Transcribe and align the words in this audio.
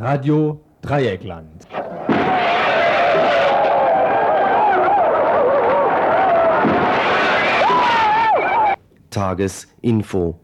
Radio 0.00 0.60
Dreieckland. 0.80 1.66
Tagesinfo. 9.10 10.38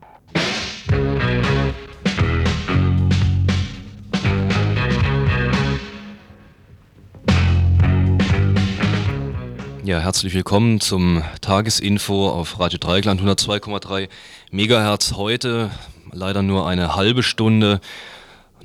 Ja, 9.84 10.00
herzlich 10.00 10.34
willkommen 10.34 10.80
zum 10.80 11.22
Tagesinfo 11.40 12.28
auf 12.28 12.58
Radio 12.58 12.78
Dreieckland 12.80 13.20
102,3 13.20 14.08
Megahertz. 14.50 15.12
Heute 15.12 15.70
leider 16.10 16.42
nur 16.42 16.66
eine 16.66 16.96
halbe 16.96 17.22
Stunde. 17.22 17.80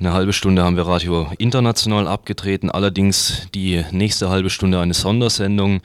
Eine 0.00 0.14
halbe 0.14 0.32
Stunde 0.32 0.64
haben 0.64 0.78
wir 0.78 0.86
Radio 0.86 1.30
International 1.36 2.08
abgetreten, 2.08 2.70
allerdings 2.70 3.48
die 3.54 3.84
nächste 3.90 4.30
halbe 4.30 4.48
Stunde 4.48 4.80
eine 4.80 4.94
Sondersendung 4.94 5.82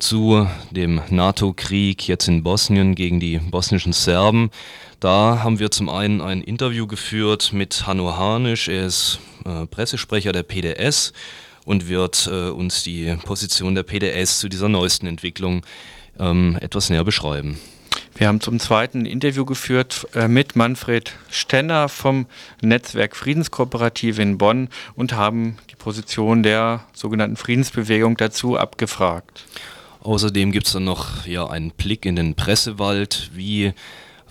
zu 0.00 0.48
dem 0.72 1.00
NATO-Krieg 1.08 2.08
jetzt 2.08 2.26
in 2.26 2.42
Bosnien 2.42 2.96
gegen 2.96 3.20
die 3.20 3.38
bosnischen 3.38 3.92
Serben. 3.92 4.50
Da 4.98 5.44
haben 5.44 5.60
wir 5.60 5.70
zum 5.70 5.88
einen 5.88 6.20
ein 6.20 6.42
Interview 6.42 6.88
geführt 6.88 7.52
mit 7.52 7.86
Hanno 7.86 8.16
Harnisch, 8.16 8.66
er 8.66 8.86
ist 8.86 9.20
äh, 9.44 9.66
Pressesprecher 9.66 10.32
der 10.32 10.42
PDS 10.42 11.12
und 11.64 11.88
wird 11.88 12.26
äh, 12.26 12.48
uns 12.48 12.82
die 12.82 13.16
Position 13.24 13.76
der 13.76 13.84
PDS 13.84 14.40
zu 14.40 14.48
dieser 14.48 14.68
neuesten 14.68 15.06
Entwicklung 15.06 15.62
ähm, 16.18 16.58
etwas 16.60 16.90
näher 16.90 17.04
beschreiben. 17.04 17.60
Wir 18.16 18.28
haben 18.28 18.40
zum 18.40 18.60
zweiten 18.60 19.06
Interview 19.06 19.44
geführt 19.44 20.06
äh, 20.14 20.28
mit 20.28 20.54
Manfred 20.54 21.12
Stenner 21.30 21.88
vom 21.88 22.26
Netzwerk 22.62 23.16
Friedenskooperative 23.16 24.22
in 24.22 24.38
Bonn 24.38 24.68
und 24.94 25.14
haben 25.14 25.56
die 25.70 25.74
Position 25.74 26.44
der 26.44 26.84
sogenannten 26.92 27.36
Friedensbewegung 27.36 28.16
dazu 28.16 28.56
abgefragt. 28.56 29.44
Außerdem 30.02 30.52
gibt 30.52 30.66
es 30.66 30.74
dann 30.74 30.84
noch 30.84 31.26
ja, 31.26 31.46
einen 31.48 31.72
Blick 31.72 32.06
in 32.06 32.14
den 32.14 32.36
Pressewald, 32.36 33.30
wie 33.34 33.72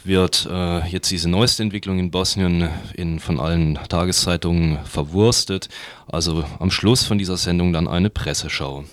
wird 0.05 0.47
äh, 0.49 0.87
jetzt 0.87 1.11
diese 1.11 1.29
neueste 1.29 1.63
Entwicklung 1.63 1.99
in 1.99 2.11
Bosnien 2.11 2.69
in, 2.93 3.19
von 3.19 3.39
allen 3.39 3.79
Tageszeitungen 3.89 4.79
verwurstet. 4.85 5.67
Also 6.07 6.45
am 6.59 6.71
Schluss 6.71 7.03
von 7.03 7.17
dieser 7.17 7.37
Sendung 7.37 7.73
dann 7.73 7.87
eine 7.87 8.09
Presseschau. 8.09 8.85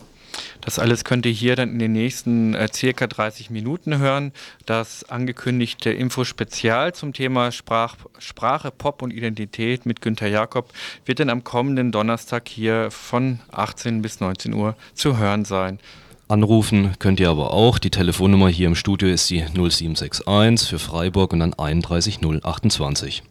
Das 0.61 0.79
alles 0.79 1.05
könnt 1.05 1.27
ihr 1.27 1.33
hier 1.33 1.57
dann 1.57 1.71
in 1.71 1.79
den 1.79 1.93
nächsten 1.93 2.55
äh, 2.55 2.69
circa 2.73 3.07
30 3.07 3.51
Minuten 3.51 3.99
hören. 3.99 4.33
Das 4.67 5.05
angekündigte 5.05 5.91
Info-Spezial 5.91 6.95
zum 6.95 7.13
Thema 7.13 7.51
Sprach, 7.51 7.97
Sprache, 8.19 8.71
Pop 8.71 9.03
und 9.03 9.13
Identität 9.13 9.87
mit 9.87 10.01
Günter 10.01 10.29
Jakob 10.29 10.73
wird 11.05 11.21
dann 11.21 11.31
am 11.31 11.45
kommenden 11.45 11.93
Donnerstag 11.93 12.49
hier 12.49 12.91
von 12.91 13.41
18 13.51 14.03
bis 14.03 14.21
19 14.21 14.53
Uhr 14.53 14.77
zu 14.95 15.19
hören 15.19 15.45
sein. 15.45 15.79
Anrufen 16.29 16.95
könnt 17.01 17.19
ihr 17.19 17.29
aber 17.29 17.53
auch. 17.53 17.79
Die 17.79 17.91
Telefonnummer 17.91 18.49
hier 18.49 18.69
im 18.69 18.77
Studio 18.77 19.09
ist 19.09 19.29
die 19.31 19.41
0761 19.41 20.69
für 20.69 20.79
Freiburg 20.79 21.33
und 21.33 21.41
dann 21.41 21.55
31028. 21.55 23.25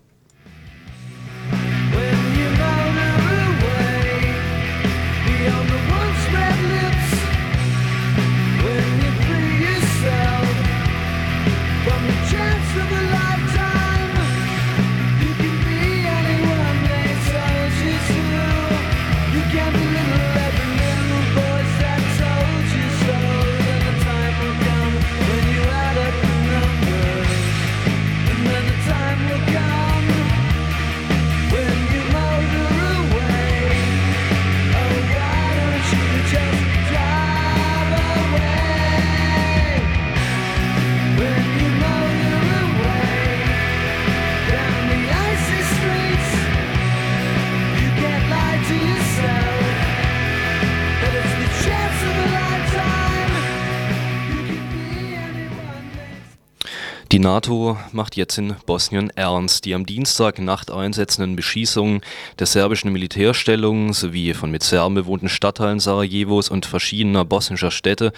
NATO 57.29 57.77
macht 57.91 58.15
jetzt 58.15 58.39
in 58.39 58.55
Bosnien 58.65 59.11
ernst. 59.11 59.63
Die 59.65 59.75
am 59.75 59.85
Dienstag 59.85 60.39
Nacht 60.39 60.71
einsetzenden 60.71 61.35
Beschießungen 61.35 62.01
der 62.39 62.47
serbischen 62.47 62.91
Militärstellungen 62.91 63.93
sowie 63.93 64.33
von 64.33 64.49
mit 64.49 64.63
Serben 64.63 64.95
bewohnten 64.95 65.29
Stadtteilen 65.29 65.79
Sarajevos 65.79 66.49
und 66.49 66.65
verschiedener 66.65 67.25
bosnischer 67.25 67.69
Städte 67.69 68.13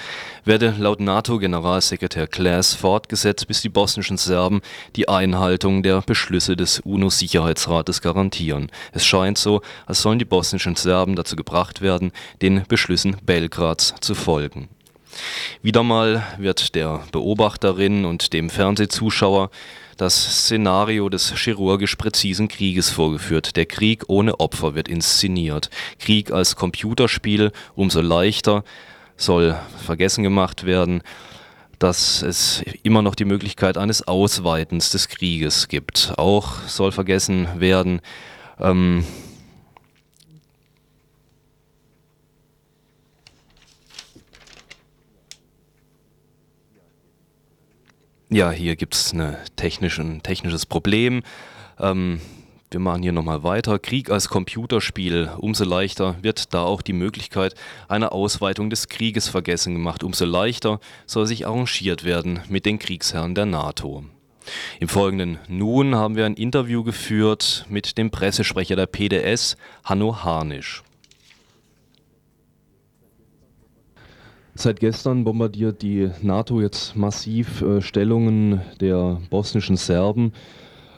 werde 0.45 0.73
laut 0.79 1.01
NATO-Generalsekretär 1.01 2.25
Klaas 2.25 2.73
fortgesetzt, 2.73 3.49
bis 3.49 3.61
die 3.61 3.67
bosnischen 3.67 4.15
Serben 4.15 4.61
die 4.95 5.09
Einhaltung 5.09 5.83
der 5.83 5.99
Beschlüsse 6.03 6.55
des 6.55 6.79
UNO-Sicherheitsrates 6.79 8.01
garantieren. 8.01 8.71
Es 8.93 9.05
scheint 9.05 9.37
so, 9.37 9.61
als 9.87 10.01
sollen 10.01 10.19
die 10.19 10.25
bosnischen 10.25 10.77
Serben 10.77 11.17
dazu 11.17 11.35
gebracht 11.35 11.81
werden, 11.81 12.13
den 12.41 12.63
Beschlüssen 12.69 13.17
Belgrads 13.25 13.93
zu 13.99 14.15
folgen. 14.15 14.69
Wieder 15.61 15.83
mal 15.83 16.23
wird 16.37 16.75
der 16.75 17.03
Beobachterin 17.11 18.05
und 18.05 18.33
dem 18.33 18.49
Fernsehzuschauer 18.49 19.49
das 19.97 20.45
Szenario 20.45 21.09
des 21.09 21.33
chirurgisch 21.35 21.95
präzisen 21.95 22.47
Krieges 22.47 22.89
vorgeführt. 22.89 23.55
Der 23.55 23.67
Krieg 23.67 24.05
ohne 24.07 24.39
Opfer 24.39 24.73
wird 24.73 24.87
inszeniert. 24.87 25.69
Krieg 25.99 26.31
als 26.31 26.55
Computerspiel 26.55 27.51
umso 27.75 28.01
leichter 28.01 28.63
soll 29.15 29.55
vergessen 29.85 30.23
gemacht 30.23 30.65
werden, 30.65 31.03
dass 31.77 32.21
es 32.21 32.63
immer 32.83 33.01
noch 33.01 33.15
die 33.15 33.25
Möglichkeit 33.25 33.77
eines 33.77 34.07
Ausweitens 34.07 34.91
des 34.91 35.07
Krieges 35.07 35.67
gibt. 35.67 36.13
Auch 36.17 36.53
soll 36.67 36.91
vergessen 36.91 37.47
werden, 37.59 38.01
ähm, 38.59 39.05
Ja, 48.33 48.49
hier 48.49 48.77
gibt 48.77 48.95
es 48.95 49.11
ein 49.11 49.35
technisches 49.57 50.65
Problem. 50.65 51.21
Ähm, 51.77 52.21
wir 52.69 52.79
machen 52.79 53.03
hier 53.03 53.11
nochmal 53.11 53.43
weiter. 53.43 53.77
Krieg 53.77 54.09
als 54.09 54.29
Computerspiel. 54.29 55.29
Umso 55.37 55.65
leichter 55.65 56.15
wird 56.21 56.53
da 56.53 56.61
auch 56.61 56.81
die 56.81 56.93
Möglichkeit 56.93 57.55
einer 57.89 58.13
Ausweitung 58.13 58.69
des 58.69 58.87
Krieges 58.87 59.27
vergessen 59.27 59.73
gemacht. 59.73 60.01
Umso 60.01 60.23
leichter 60.23 60.79
soll 61.05 61.27
sich 61.27 61.45
arrangiert 61.45 62.05
werden 62.05 62.39
mit 62.47 62.65
den 62.65 62.79
Kriegsherren 62.79 63.35
der 63.35 63.47
NATO. 63.47 64.05
Im 64.79 64.87
Folgenden 64.87 65.37
nun 65.49 65.95
haben 65.95 66.15
wir 66.15 66.25
ein 66.25 66.35
Interview 66.35 66.85
geführt 66.85 67.65
mit 67.67 67.97
dem 67.97 68.11
Pressesprecher 68.11 68.77
der 68.77 68.85
PDS, 68.85 69.57
Hanno 69.83 70.23
Harnisch. 70.23 70.83
Seit 74.55 74.79
gestern 74.81 75.23
bombardiert 75.23 75.81
die 75.81 76.09
NATO 76.21 76.59
jetzt 76.59 76.95
massiv 76.95 77.61
äh, 77.61 77.81
Stellungen 77.81 78.61
der 78.81 79.19
bosnischen 79.29 79.77
Serben. 79.77 80.33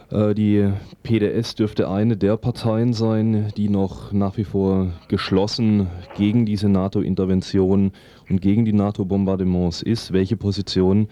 Äh, 0.10 0.34
die 0.34 0.72
PDS 1.04 1.56
dürfte 1.56 1.88
eine 1.88 2.18
der 2.18 2.38
Parteien 2.38 2.94
sein, 2.94 3.54
die 3.56 3.70
noch 3.70 4.12
nach 4.12 4.38
wie 4.38 4.44
vor 4.44 4.92
geschlossen 5.08 5.88
gegen 6.18 6.46
diese 6.46 6.68
NATO-Intervention 6.68 7.92
und 8.30 8.42
gegen 8.42 8.66
die 8.66 8.74
NATO-Bombardements 8.74 9.84
ist. 9.84 10.14
Welche 10.14 10.36
Position 10.36 11.08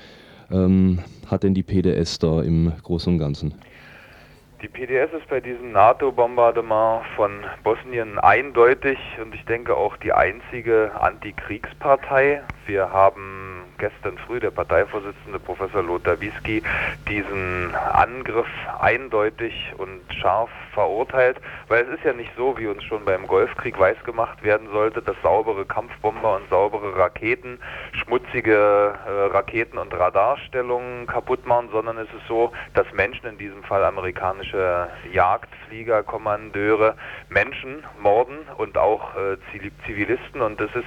ähm, 0.49 0.99
hat 1.27 1.43
denn 1.43 1.53
die 1.53 1.63
PDS 1.63 2.19
da 2.19 2.41
im 2.41 2.71
Großen 2.81 3.13
und 3.13 3.19
Ganzen? 3.19 3.53
Die 4.61 4.67
PDS 4.67 5.11
ist 5.13 5.27
bei 5.27 5.39
diesem 5.39 5.71
NATO-Bombardement 5.71 7.03
von 7.15 7.43
Bosnien 7.63 8.19
eindeutig 8.19 8.99
und 9.19 9.33
ich 9.33 9.43
denke 9.45 9.75
auch 9.75 9.97
die 9.97 10.13
einzige 10.13 10.91
Antikriegspartei. 10.99 12.43
Wir 12.67 12.91
haben 12.91 13.60
gestern 13.81 14.17
früh 14.19 14.39
der 14.39 14.51
Parteivorsitzende 14.51 15.39
Professor 15.39 15.81
Lothar 15.81 16.21
Wieski 16.21 16.61
diesen 17.09 17.75
Angriff 17.75 18.47
eindeutig 18.79 19.73
und 19.77 20.01
scharf 20.13 20.51
verurteilt, 20.73 21.37
weil 21.67 21.83
es 21.83 21.97
ist 21.97 22.05
ja 22.05 22.13
nicht 22.13 22.31
so, 22.37 22.57
wie 22.57 22.67
uns 22.67 22.83
schon 22.83 23.03
beim 23.05 23.25
Golfkrieg 23.27 23.79
weisgemacht 23.79 24.43
werden 24.43 24.69
sollte, 24.71 25.01
dass 25.01 25.15
saubere 25.23 25.65
Kampfbomber 25.65 26.35
und 26.35 26.47
saubere 26.49 26.95
Raketen 26.95 27.59
schmutzige 27.93 28.93
äh, 29.05 29.09
Raketen- 29.33 29.79
und 29.79 29.93
Radarstellungen 29.93 31.07
kaputt 31.07 31.45
machen, 31.45 31.69
sondern 31.71 31.97
es 31.97 32.07
ist 32.07 32.27
so, 32.27 32.51
dass 32.73 32.85
Menschen, 32.93 33.25
in 33.25 33.37
diesem 33.37 33.63
Fall 33.63 33.83
amerikanische 33.83 34.89
Jagdfliegerkommandeure, 35.11 36.95
Menschen 37.29 37.83
morden 37.99 38.37
und 38.57 38.77
auch 38.77 39.15
äh, 39.15 39.37
Zivilisten. 39.85 40.41
Und 40.41 40.61
es 40.61 40.73
ist 40.75 40.85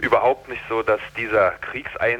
überhaupt 0.00 0.48
nicht 0.48 0.62
so, 0.68 0.82
dass 0.82 1.00
dieser 1.16 1.50
Kriegseinsatz, 1.60 2.19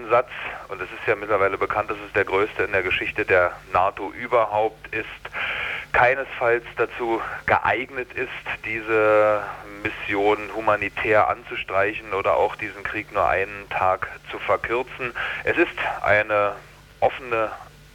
und 0.69 0.81
es 0.81 0.89
ist 0.91 1.07
ja 1.07 1.17
mittlerweile 1.17 1.59
bekannt, 1.59 1.91
dass 1.91 1.99
es 2.07 2.13
der 2.13 2.25
größte 2.25 2.65
in 2.65 2.73
der 2.73 2.83
Geschichte 2.83 3.25
der 3.25 3.53
NATO 3.73 4.11
überhaupt 4.11 4.95
ist, 4.95 5.07
keinesfalls 5.93 6.65
dazu 6.77 7.21
geeignet 7.47 8.13
ist, 8.13 8.29
diese 8.65 9.43
Mission 9.83 10.39
humanitär 10.55 11.29
anzustreichen 11.29 12.13
oder 12.13 12.37
auch 12.37 12.57
diesen 12.57 12.83
Krieg 12.83 13.13
nur 13.13 13.29
einen 13.29 13.69
Tag 13.71 14.09
zu 14.31 14.39
verkürzen. 14.39 15.13
Es 15.45 15.57
ist 15.57 15.77
eine 16.03 16.55
offene 17.01 17.51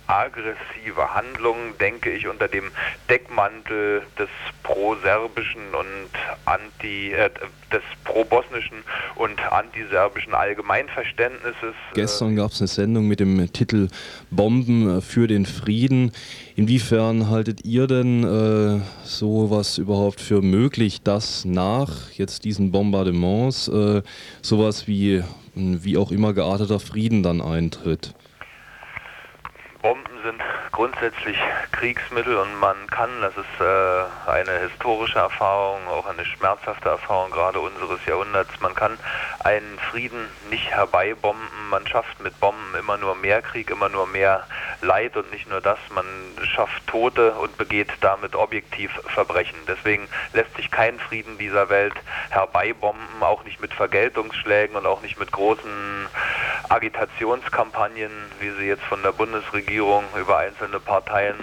aggressive 0.08 1.14
Handlung, 1.14 1.78
denke 1.80 2.12
ich, 2.12 2.28
unter 2.28 2.48
dem 2.48 2.72
Deckmantel 3.10 4.04
des 4.18 4.30
pro-serbischen 4.64 5.62
und 5.74 6.10
anti, 6.46 7.12
äh, 7.14 7.30
des 7.72 7.82
pro-bosnischen 8.04 8.84
und 9.16 9.40
antiserbischen 9.52 10.34
Allgemeinverständnisses. 10.34 11.76
Gestern 11.94 12.36
gab 12.36 12.52
es 12.52 12.62
eine 12.62 12.68
Sendung 12.68 13.08
mit 13.08 13.20
dem 13.20 13.52
Titel 13.52 13.88
Bomben 14.30 15.02
für 15.02 15.28
den 15.28 15.46
Frieden. 15.46 16.12
Inwiefern 16.56 17.30
haltet 17.30 17.66
ihr 17.66 17.88
denn 17.88 18.24
äh, 18.24 18.82
sowas 19.04 19.78
überhaupt 19.78 20.22
für 20.22 20.42
möglich, 20.42 21.02
dass 21.04 21.46
nach 21.46 22.12
jetzt 22.12 22.46
diesen 22.46 22.72
Bombardements 22.72 23.68
äh, 23.68 24.02
sowas 24.42 24.88
wie 24.88 25.24
wie 25.56 25.98
auch 25.98 26.12
immer 26.12 26.34
gearteter 26.34 26.80
Frieden 26.80 27.24
dann 27.24 27.42
eintritt? 27.42 28.14
Bomben 29.86 30.15
sind 30.26 30.42
grundsätzlich 30.72 31.38
Kriegsmittel 31.72 32.36
und 32.38 32.60
man 32.60 32.76
kann, 32.88 33.10
das 33.22 33.38
ist 33.38 33.62
äh, 33.62 34.30
eine 34.30 34.60
historische 34.60 35.20
Erfahrung, 35.20 35.88
auch 35.88 36.08
eine 36.08 36.26
schmerzhafte 36.26 36.90
Erfahrung 36.90 37.30
gerade 37.30 37.60
unseres 37.60 38.04
Jahrhunderts, 38.08 38.60
man 38.60 38.74
kann 38.74 38.98
einen 39.44 39.78
Frieden 39.92 40.28
nicht 40.50 40.72
herbeibomben, 40.72 41.70
man 41.70 41.86
schafft 41.86 42.20
mit 42.22 42.40
Bomben 42.40 42.74
immer 42.78 42.98
nur 42.98 43.16
mehr 43.16 43.44
Krieg, 43.44 43.70
immer 43.70 43.90
nur 43.90 44.08
mehr 44.08 44.48
Leid 44.82 45.16
und 45.16 45.32
nicht 45.32 45.48
nur 45.48 45.62
das, 45.62 45.78
man 45.94 46.06
schafft 46.44 46.88
Tote 46.88 47.32
und 47.34 47.58
begeht 47.58 47.90
damit 48.02 48.36
objektiv 48.36 48.92
Verbrechen. 49.08 49.58
Deswegen 49.68 50.08
lässt 50.34 50.56
sich 50.56 50.72
kein 50.72 51.00
Frieden 51.00 51.38
dieser 51.38 51.70
Welt 51.70 51.96
herbeibomben, 52.30 53.22
auch 53.22 53.44
nicht 53.44 53.62
mit 53.62 53.74
Vergeltungsschlägen 53.74 54.76
und 54.76 54.86
auch 54.88 55.02
nicht 55.02 55.20
mit 55.20 55.32
großen 55.32 56.08
Agitationskampagnen, 56.70 58.12
wie 58.40 58.50
sie 58.52 58.66
jetzt 58.66 58.84
von 58.84 59.04
der 59.04 59.12
Bundesregierung 59.12 60.04
über 60.16 60.38
einzelne 60.38 60.80
Parteien, 60.80 61.36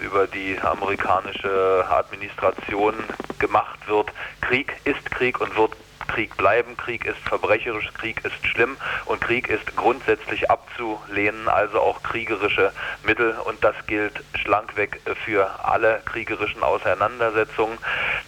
über 0.00 0.26
die 0.26 0.58
amerikanische 0.60 1.84
Administration 1.88 2.94
gemacht 3.38 3.78
wird. 3.86 4.12
Krieg 4.40 4.74
ist 4.84 5.10
Krieg 5.10 5.40
und 5.40 5.56
wird 5.56 5.72
Krieg 6.08 6.36
bleiben. 6.36 6.76
Krieg 6.76 7.04
ist 7.04 7.18
verbrecherisch, 7.18 7.92
Krieg 7.94 8.24
ist 8.24 8.46
schlimm 8.46 8.76
und 9.06 9.20
Krieg 9.20 9.48
ist 9.48 9.76
grundsätzlich 9.76 10.50
abzulehnen, 10.50 11.48
also 11.48 11.80
auch 11.80 12.02
kriegerische 12.02 12.72
Mittel 13.04 13.36
und 13.44 13.62
das 13.62 13.74
gilt 13.86 14.22
schlankweg 14.34 15.00
für 15.24 15.50
alle 15.64 16.00
kriegerischen 16.04 16.62
Auseinandersetzungen. 16.62 17.78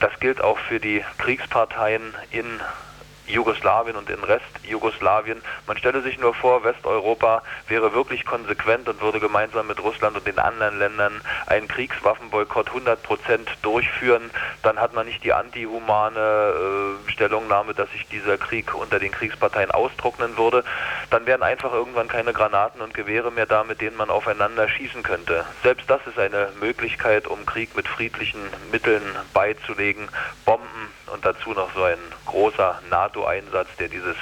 Das 0.01 0.19
gilt 0.21 0.41
auch 0.41 0.59
für 0.59 0.81
die 0.81 1.05
Kriegsparteien 1.19 2.15
in 2.31 2.61
Jugoslawien 3.29 3.97
und 3.97 4.11
in 4.11 4.23
Rest-Jugoslawien. 4.23 5.43
Man 5.67 5.79
stelle 5.79 6.03
sich 6.03 6.19
nur 6.19 6.35
vor, 6.35 6.65
Westeuropa 6.65 7.43
wäre 7.69 7.93
wirklich 7.95 8.25
konsequent 8.25 8.89
und 8.89 9.01
würde 9.01 9.21
gemeinsam 9.21 9.67
mit 9.67 9.83
Russland 9.83 10.17
und 10.17 10.27
den 10.27 10.39
anderen 10.39 10.79
Ländern 10.79 11.21
einen 11.47 11.69
Kriegswaffenboykott 11.69 12.69
100 12.69 13.03
Prozent 13.03 13.51
durchführen. 13.63 14.31
Dann 14.63 14.81
hat 14.81 14.95
man 14.95 15.07
nicht 15.07 15.23
die 15.25 15.33
antihumane 15.33 16.19
äh, 17.07 17.11
Stellungnahme, 17.11 17.75
dass 17.75 17.91
sich 17.93 18.07
dieser 18.09 18.39
Krieg 18.39 18.75
unter 18.75 18.99
den 18.99 19.13
Kriegsparteien 19.13 19.71
austrocknen 19.71 20.37
würde. 20.37 20.65
Dann 21.11 21.27
wären 21.27 21.43
einfach 21.43 21.73
irgendwann 21.73 22.09
keine 22.09 22.33
Granaten 22.33 22.81
und 22.81 22.95
Gewehre 22.95 23.31
mehr 23.31 23.47
da, 23.47 23.65
mit 23.65 23.81
denen 23.81 23.97
man 23.97 24.11
aufeinander 24.11 24.69
schießen 24.69 25.03
könnte. 25.03 25.45
Selbst 25.63 25.89
das 25.89 26.01
ist 26.07 26.19
eine 26.19 26.51
Möglichkeit, 26.61 27.27
um 27.27 27.45
Krieg 27.47 27.77
mit 27.77 27.89
friedlichen 27.89 28.41
Mitteln 28.71 29.03
beizulegen. 29.33 30.09
Bomben 30.45 30.98
und 31.13 31.25
dazu 31.25 31.51
noch 31.51 31.73
so 31.75 31.83
ein 31.83 31.99
großer 32.27 32.81
NATO-Einsatz, 32.91 33.69
der 33.79 33.89
dieses 33.89 34.17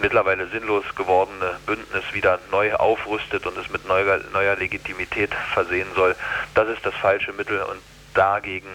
mittlerweile 0.00 0.48
sinnlos 0.48 0.84
gewordene 0.96 1.56
Bündnis 1.66 2.04
wieder 2.12 2.38
neu 2.50 2.74
aufrüstet 2.74 3.46
und 3.46 3.56
es 3.58 3.70
mit 3.70 3.86
neuer, 3.86 4.20
neuer 4.32 4.56
Legitimität 4.56 5.30
versehen 5.54 5.88
soll. 5.94 6.16
Das 6.54 6.68
ist 6.68 6.84
das 6.84 6.94
falsche 6.94 7.32
Mittel 7.32 7.62
und 7.62 7.80
dagegen 8.14 8.68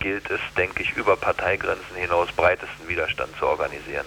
gilt 0.00 0.30
es, 0.30 0.40
denke 0.56 0.82
ich, 0.82 0.96
über 0.96 1.16
Parteigrenzen 1.16 1.96
hinaus 1.96 2.28
breitesten 2.32 2.88
Widerstand 2.88 3.30
zu 3.38 3.46
organisieren. 3.46 4.04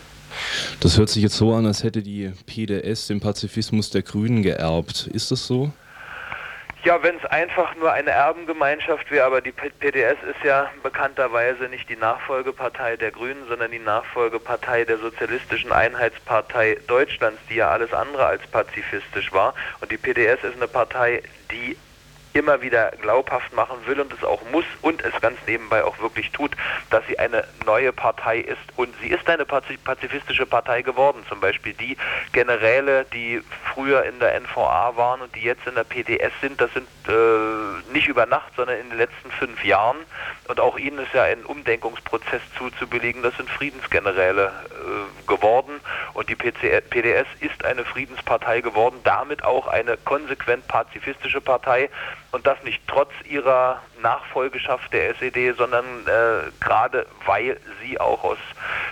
Das 0.81 0.98
hört 0.98 1.10
sich 1.10 1.24
jetzt 1.24 1.38
so 1.38 1.54
an, 1.54 1.66
als 1.66 1.83
hätte 1.83 2.01
die 2.01 2.31
PDS 2.45 3.07
den 3.07 3.21
Pazifismus 3.21 3.89
der 3.89 4.01
Grünen 4.01 4.44
geerbt. 4.44 5.07
Ist 5.07 5.31
das 5.31 5.48
so? 5.48 5.71
Ja, 6.86 7.02
wenn 7.02 7.18
es 7.18 7.26
einfach 7.26 7.76
nur 7.78 7.92
eine 7.92 8.12
Erbengemeinschaft 8.12 9.10
wäre, 9.10 9.26
aber 9.26 9.42
die 9.42 9.52
PDS 9.52 10.18
ist 10.30 10.44
ja 10.44 10.70
bekannterweise 10.84 11.64
nicht 11.64 11.90
die 11.90 11.96
Nachfolgepartei 11.96 12.96
der 12.96 13.10
Grünen, 13.10 13.48
sondern 13.48 13.72
die 13.72 13.80
Nachfolgepartei 13.80 14.86
der 14.86 15.00
Sozialistischen 15.00 15.72
Einheitspartei 15.72 16.78
Deutschlands, 16.86 17.42
die 17.50 17.56
ja 17.56 17.70
alles 17.70 17.92
andere 17.92 18.28
als 18.28 18.46
pazifistisch 18.46 19.34
war. 19.34 19.56
Und 19.82 19.92
die 19.92 19.98
PDS 19.98 20.44
ist 20.44 20.58
eine 20.58 20.68
Partei, 20.68 21.24
die 21.50 21.76
immer 22.36 22.62
wieder 22.62 22.92
glaubhaft 23.02 23.54
machen 23.54 23.78
will 23.86 24.00
und 24.02 24.12
es 24.12 24.24
auch 24.24 24.42
muss 24.52 24.66
und 24.82 25.02
es 25.04 25.14
ganz 25.22 25.38
nebenbei 25.48 25.84
auch 25.84 25.98
wirklich 26.00 26.32
tut, 26.32 26.52
dass 26.90 27.06
sie 27.08 27.18
eine 27.18 27.46
neue 27.66 27.94
Partei 27.94 28.40
ist. 28.40 28.58
Und 28.76 28.94
sie 29.02 29.08
ist 29.08 29.28
eine 29.30 29.46
pazifistische 29.46 30.46
Partei 30.46 30.82
geworden. 30.82 31.24
Zum 31.30 31.40
Beispiel 31.40 31.74
die 31.74 31.98
Generäle, 32.34 33.06
die 33.14 33.42
früher 33.74 34.04
in 34.04 34.20
der 34.20 34.40
NVA 34.42 34.98
waren 34.98 35.22
und 35.22 35.34
die 35.36 35.42
jetzt 35.42 35.66
in 35.66 35.76
der 35.76 35.86
PDS 35.86 36.34
sind, 36.42 36.60
das 36.60 36.72
sind 36.74 36.88
äh, 37.08 37.94
nicht 37.94 38.08
über 38.08 38.26
Nacht, 38.26 38.52
sondern 38.58 38.80
in 38.80 38.90
den 38.90 38.98
letzten 38.98 39.31
fünf 39.31 39.64
Jahren. 39.64 39.98
Und 40.50 40.60
auch 40.60 40.78
ihnen 40.78 41.00
ist 41.00 41.14
ja 41.14 41.24
ein 41.24 41.46
Umdenkungsprozess 41.46 42.42
zuzubelegen. 42.58 43.24
Das 43.24 43.36
sind 43.38 43.50
Friedensgeneräle 43.50 44.48
äh, 44.48 45.28
geworden. 45.28 45.80
Und 46.14 46.30
die 46.30 46.36
PDS 46.36 47.28
ist 47.40 47.64
eine 47.64 47.86
Friedenspartei 47.86 48.59
geworden, 48.59 49.00
damit 49.06 49.44
auch 49.44 49.68
eine 49.68 49.95
konsequent 49.98 50.68
pazifistische 50.68 51.40
Partei 51.40 51.90
und 52.35 52.45
das 52.45 52.61
nicht 52.63 52.81
trotz 52.87 53.11
ihrer 53.23 53.81
Nachfolgeschaft 54.01 54.92
der 54.92 55.11
SED, 55.11 55.54
sondern 55.54 55.85
äh, 56.06 56.51
gerade 56.59 57.07
weil 57.25 57.57
sie 57.81 57.97
auch 57.97 58.25
aus 58.25 58.37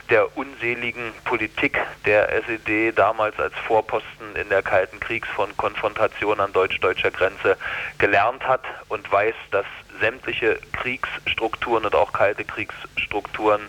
der 0.09 0.37
unseligen 0.37 1.11
Politik 1.25 1.77
der 2.05 2.31
SED 2.31 2.93
damals 2.93 3.37
als 3.37 3.53
Vorposten 3.67 4.33
in 4.37 4.47
der 4.47 4.63
Kalten 4.63 4.97
Kriegskonfrontation 5.01 6.39
an 6.39 6.53
deutsch-deutscher 6.53 7.11
Grenze 7.11 7.57
gelernt 7.97 8.47
hat 8.47 8.63
und 8.87 9.11
weiß, 9.11 9.35
dass 9.51 9.65
sämtliche 9.99 10.57
Kriegsstrukturen 10.71 11.83
und 11.83 11.95
auch 11.95 12.13
kalte 12.13 12.45
Kriegsstrukturen 12.45 13.61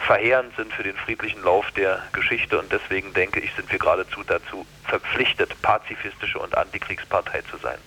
verheerend 0.00 0.56
sind 0.56 0.72
für 0.72 0.82
den 0.82 0.96
friedlichen 0.96 1.44
Lauf 1.44 1.70
der 1.76 2.02
Geschichte 2.12 2.58
und 2.58 2.72
deswegen 2.72 3.14
denke 3.14 3.38
ich, 3.38 3.54
sind 3.54 3.70
wir 3.70 3.78
geradezu 3.78 4.24
dazu 4.24 4.66
verpflichtet, 4.86 5.54
pazifistische 5.62 6.40
und 6.40 6.56
Antikriegspartei 6.56 7.42
zu 7.42 7.56
sein. 7.58 7.78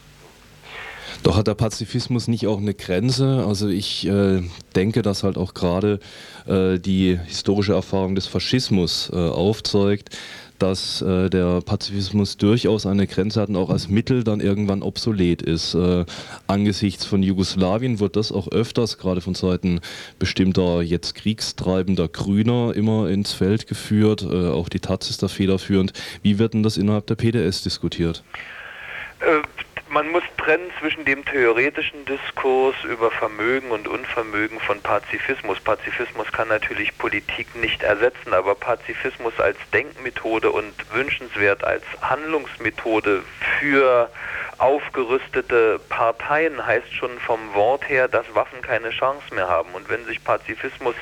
Doch 1.23 1.37
hat 1.37 1.47
der 1.47 1.55
Pazifismus 1.55 2.27
nicht 2.27 2.47
auch 2.47 2.57
eine 2.57 2.73
Grenze? 2.73 3.45
Also 3.47 3.69
ich 3.69 4.05
äh, 4.05 4.41
denke, 4.75 5.01
dass 5.01 5.23
halt 5.23 5.37
auch 5.37 5.53
gerade 5.53 5.99
äh, 6.45 6.77
die 6.79 7.17
historische 7.25 7.71
Erfahrung 7.71 8.13
des 8.13 8.27
Faschismus 8.27 9.09
äh, 9.13 9.15
aufzeigt, 9.15 10.09
dass 10.59 11.01
äh, 11.01 11.29
der 11.29 11.61
Pazifismus 11.61 12.35
durchaus 12.35 12.85
eine 12.85 13.07
Grenze 13.07 13.39
hat 13.39 13.47
und 13.47 13.55
auch 13.55 13.69
als 13.69 13.87
Mittel 13.87 14.25
dann 14.25 14.41
irgendwann 14.41 14.81
obsolet 14.81 15.41
ist. 15.41 15.75
Äh, 15.75 16.03
angesichts 16.47 17.05
von 17.05 17.23
Jugoslawien 17.23 18.01
wird 18.01 18.17
das 18.17 18.33
auch 18.33 18.49
öfters, 18.49 18.97
gerade 18.97 19.21
von 19.21 19.33
Seiten 19.33 19.79
bestimmter 20.19 20.81
jetzt 20.81 21.15
kriegstreibender 21.15 22.09
Grüner, 22.09 22.73
immer 22.75 23.07
ins 23.07 23.31
Feld 23.31 23.67
geführt. 23.67 24.23
Äh, 24.29 24.49
auch 24.49 24.67
die 24.67 24.81
Taz 24.81 25.09
ist 25.09 25.23
da 25.23 25.29
federführend. 25.29 25.93
Wie 26.21 26.37
wird 26.37 26.53
denn 26.53 26.63
das 26.63 26.75
innerhalb 26.75 27.07
der 27.07 27.15
PDS 27.15 27.63
diskutiert? 27.63 28.23
Man 29.93 30.09
muss 30.09 30.23
trennen 30.37 30.71
zwischen 30.79 31.05
dem 31.05 31.23
theoretischen 31.23 32.03
Diskurs 32.05 32.75
über 32.83 33.11
Vermögen 33.11 33.69
und 33.69 33.87
Unvermögen 33.87 34.59
von 34.59 34.81
Pazifismus. 34.81 35.59
Pazifismus 35.59 36.31
kann 36.31 36.47
natürlich 36.47 36.97
Politik 36.97 37.55
nicht 37.55 37.83
ersetzen, 37.83 38.33
aber 38.33 38.55
Pazifismus 38.55 39.39
als 39.39 39.57
Denkmethode 39.71 40.51
und 40.51 40.73
wünschenswert 40.93 41.63
als 41.63 41.83
Handlungsmethode 42.01 43.23
für 43.59 44.09
aufgerüstete 44.63 45.77
Parteien 45.89 46.65
heißt 46.65 46.93
schon 46.93 47.19
vom 47.19 47.53
Wort 47.53 47.89
her, 47.89 48.07
dass 48.07 48.23
Waffen 48.33 48.61
keine 48.61 48.91
Chance 48.91 49.35
mehr 49.35 49.49
haben. 49.49 49.73
Und 49.73 49.89
wenn 49.89 50.05
sich 50.05 50.23
Pazifismus 50.23 50.95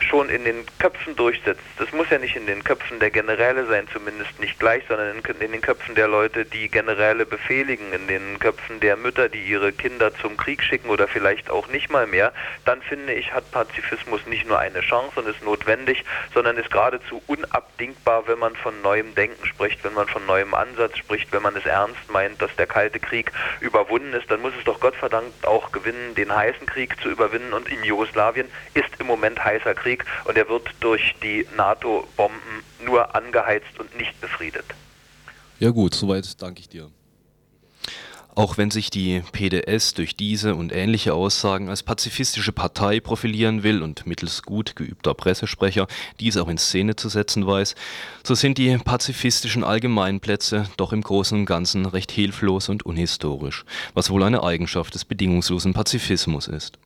schon 0.00 0.28
in 0.28 0.44
den 0.44 0.66
Köpfen 0.78 1.16
durchsetzt, 1.16 1.62
das 1.78 1.90
muss 1.92 2.10
ja 2.10 2.18
nicht 2.18 2.36
in 2.36 2.46
den 2.46 2.62
Köpfen 2.62 3.00
der 3.00 3.10
Generäle 3.10 3.66
sein, 3.66 3.88
zumindest 3.90 4.38
nicht 4.40 4.58
gleich, 4.58 4.82
sondern 4.88 5.16
in, 5.16 5.40
in 5.40 5.52
den 5.52 5.62
Köpfen 5.62 5.94
der 5.94 6.06
Leute, 6.06 6.44
die 6.44 6.68
Generäle 6.68 7.24
befehligen, 7.24 7.94
in 7.94 8.08
den 8.08 8.38
Köpfen 8.40 8.78
der 8.80 8.98
Mütter, 8.98 9.30
die 9.30 9.42
ihre 9.42 9.72
Kinder 9.72 10.14
zum 10.14 10.36
Krieg 10.36 10.62
schicken 10.62 10.90
oder 10.90 11.08
vielleicht 11.08 11.48
auch 11.48 11.68
nicht 11.68 11.88
mal 11.88 12.06
mehr, 12.06 12.34
dann 12.66 12.82
finde 12.82 13.14
ich, 13.14 13.32
hat 13.32 13.50
Pazifismus 13.52 14.26
nicht 14.26 14.46
nur 14.46 14.58
eine 14.58 14.80
Chance 14.80 15.20
und 15.20 15.28
ist 15.28 15.42
notwendig, 15.42 16.04
sondern 16.34 16.58
ist 16.58 16.70
geradezu 16.70 17.22
unabdingbar, 17.26 18.28
wenn 18.28 18.38
man 18.38 18.54
von 18.54 18.82
neuem 18.82 19.14
Denken 19.14 19.46
spricht, 19.46 19.82
wenn 19.82 19.94
man 19.94 20.08
von 20.08 20.26
neuem 20.26 20.52
Ansatz 20.52 20.98
spricht, 20.98 21.32
wenn 21.32 21.40
man 21.40 21.56
es 21.56 21.64
ernst 21.64 22.10
meint, 22.10 22.42
dass 22.42 22.54
der 22.56 22.66
Kalte 22.66 22.97
Krieg 22.98 23.32
überwunden 23.60 24.12
ist, 24.12 24.30
dann 24.30 24.40
muss 24.40 24.52
es 24.58 24.64
doch 24.64 24.80
Gottverdammt 24.80 25.46
auch 25.46 25.72
gewinnen, 25.72 26.14
den 26.14 26.34
heißen 26.34 26.66
Krieg 26.66 27.00
zu 27.00 27.08
überwinden 27.08 27.52
und 27.52 27.68
in 27.68 27.82
Jugoslawien 27.84 28.48
ist 28.74 28.88
im 28.98 29.06
Moment 29.06 29.44
heißer 29.44 29.74
Krieg 29.74 30.04
und 30.24 30.36
er 30.36 30.48
wird 30.48 30.68
durch 30.80 31.14
die 31.22 31.46
NATO-Bomben 31.56 32.62
nur 32.84 33.14
angeheizt 33.14 33.78
und 33.78 33.96
nicht 33.96 34.20
befriedet. 34.20 34.66
Ja 35.58 35.70
gut, 35.70 35.94
soweit 35.94 36.40
danke 36.40 36.60
ich 36.60 36.68
dir. 36.68 36.90
Auch 38.38 38.56
wenn 38.56 38.70
sich 38.70 38.90
die 38.90 39.20
PDS 39.32 39.94
durch 39.94 40.14
diese 40.14 40.54
und 40.54 40.72
ähnliche 40.72 41.12
Aussagen 41.12 41.68
als 41.68 41.82
pazifistische 41.82 42.52
Partei 42.52 43.00
profilieren 43.00 43.64
will 43.64 43.82
und 43.82 44.06
mittels 44.06 44.44
gut 44.44 44.76
geübter 44.76 45.12
Pressesprecher 45.12 45.88
dies 46.20 46.36
auch 46.36 46.46
in 46.46 46.56
Szene 46.56 46.94
zu 46.94 47.08
setzen 47.08 47.48
weiß, 47.48 47.74
so 48.22 48.36
sind 48.36 48.58
die 48.58 48.78
pazifistischen 48.78 49.64
Allgemeinplätze 49.64 50.70
doch 50.76 50.92
im 50.92 51.00
Großen 51.00 51.36
und 51.36 51.46
Ganzen 51.46 51.84
recht 51.84 52.12
hilflos 52.12 52.68
und 52.68 52.86
unhistorisch, 52.86 53.64
was 53.94 54.08
wohl 54.08 54.22
eine 54.22 54.44
Eigenschaft 54.44 54.94
des 54.94 55.04
bedingungslosen 55.04 55.74
Pazifismus 55.74 56.46
ist. 56.46 56.78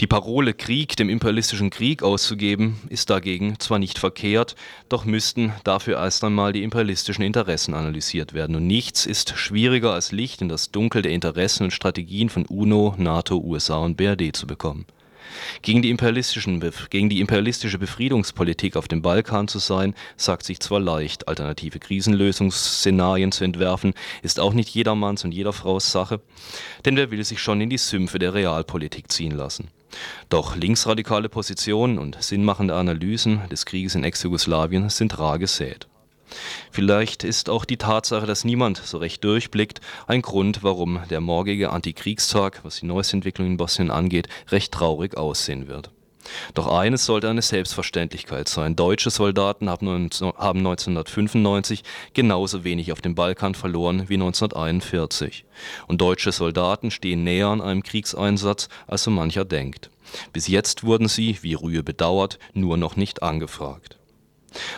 Die 0.00 0.06
Parole 0.06 0.54
Krieg 0.54 0.96
dem 0.96 1.08
imperialistischen 1.08 1.70
Krieg 1.70 2.02
auszugeben, 2.02 2.80
ist 2.88 3.10
dagegen 3.10 3.58
zwar 3.58 3.78
nicht 3.78 3.98
verkehrt, 3.98 4.56
doch 4.88 5.04
müssten 5.04 5.52
dafür 5.64 5.96
erst 5.98 6.24
einmal 6.24 6.52
die 6.52 6.62
imperialistischen 6.62 7.24
Interessen 7.24 7.74
analysiert 7.74 8.32
werden. 8.34 8.56
Und 8.56 8.66
nichts 8.66 9.06
ist 9.06 9.36
schwieriger 9.36 9.92
als 9.92 10.12
Licht 10.12 10.42
in 10.42 10.48
das 10.48 10.70
Dunkel 10.70 11.02
der 11.02 11.12
Interessen 11.12 11.64
und 11.64 11.70
Strategien 11.70 12.28
von 12.28 12.46
UNO, 12.46 12.94
NATO, 12.98 13.38
USA 13.38 13.78
und 13.78 13.96
BRD 13.96 14.34
zu 14.34 14.46
bekommen. 14.46 14.86
Gegen 15.62 15.82
die, 15.82 15.94
gegen 16.90 17.08
die 17.08 17.20
imperialistische 17.20 17.78
Befriedungspolitik 17.78 18.76
auf 18.76 18.88
dem 18.88 19.02
Balkan 19.02 19.48
zu 19.48 19.58
sein, 19.58 19.94
sagt 20.16 20.44
sich 20.44 20.60
zwar 20.60 20.80
leicht, 20.80 21.28
alternative 21.28 21.78
Krisenlösungsszenarien 21.78 23.32
zu 23.32 23.44
entwerfen, 23.44 23.94
ist 24.22 24.40
auch 24.40 24.52
nicht 24.52 24.68
jedermanns 24.70 25.24
und 25.24 25.32
jeder 25.32 25.52
Frau's 25.52 25.90
Sache, 25.90 26.20
denn 26.84 26.96
wer 26.96 27.10
will 27.10 27.24
sich 27.24 27.40
schon 27.40 27.60
in 27.60 27.70
die 27.70 27.78
Sümpfe 27.78 28.18
der 28.18 28.34
Realpolitik 28.34 29.10
ziehen 29.10 29.32
lassen. 29.32 29.68
Doch 30.28 30.56
linksradikale 30.56 31.28
Positionen 31.28 31.98
und 31.98 32.22
sinnmachende 32.22 32.74
Analysen 32.74 33.42
des 33.50 33.66
Krieges 33.66 33.94
in 33.94 34.04
Ex-Jugoslawien 34.04 34.90
sind 34.90 35.18
rar 35.18 35.38
gesät. 35.38 35.86
Vielleicht 36.76 37.24
ist 37.24 37.48
auch 37.48 37.64
die 37.64 37.78
Tatsache, 37.78 38.26
dass 38.26 38.44
niemand 38.44 38.76
so 38.76 38.98
recht 38.98 39.24
durchblickt, 39.24 39.80
ein 40.06 40.20
Grund, 40.20 40.62
warum 40.62 41.00
der 41.08 41.22
morgige 41.22 41.70
Antikriegstag, 41.70 42.60
was 42.64 42.80
die 42.80 42.86
neueste 42.86 43.16
Entwicklung 43.16 43.46
in 43.46 43.56
Bosnien 43.56 43.90
angeht, 43.90 44.28
recht 44.50 44.72
traurig 44.72 45.16
aussehen 45.16 45.68
wird. 45.68 45.90
Doch 46.52 46.66
eines 46.66 47.06
sollte 47.06 47.30
eine 47.30 47.40
Selbstverständlichkeit 47.40 48.50
sein. 48.50 48.76
Deutsche 48.76 49.08
Soldaten 49.08 49.70
haben 49.70 49.88
1995 49.88 51.82
genauso 52.12 52.62
wenig 52.62 52.92
auf 52.92 53.00
dem 53.00 53.14
Balkan 53.14 53.54
verloren 53.54 54.10
wie 54.10 54.16
1941. 54.16 55.46
Und 55.86 56.02
deutsche 56.02 56.30
Soldaten 56.30 56.90
stehen 56.90 57.24
näher 57.24 57.46
an 57.46 57.62
einem 57.62 57.84
Kriegseinsatz, 57.84 58.68
als 58.86 59.04
so 59.04 59.10
mancher 59.10 59.46
denkt. 59.46 59.88
Bis 60.34 60.46
jetzt 60.46 60.84
wurden 60.84 61.08
sie, 61.08 61.38
wie 61.40 61.54
Rühe 61.54 61.82
bedauert, 61.82 62.38
nur 62.52 62.76
noch 62.76 62.96
nicht 62.96 63.22
angefragt. 63.22 63.96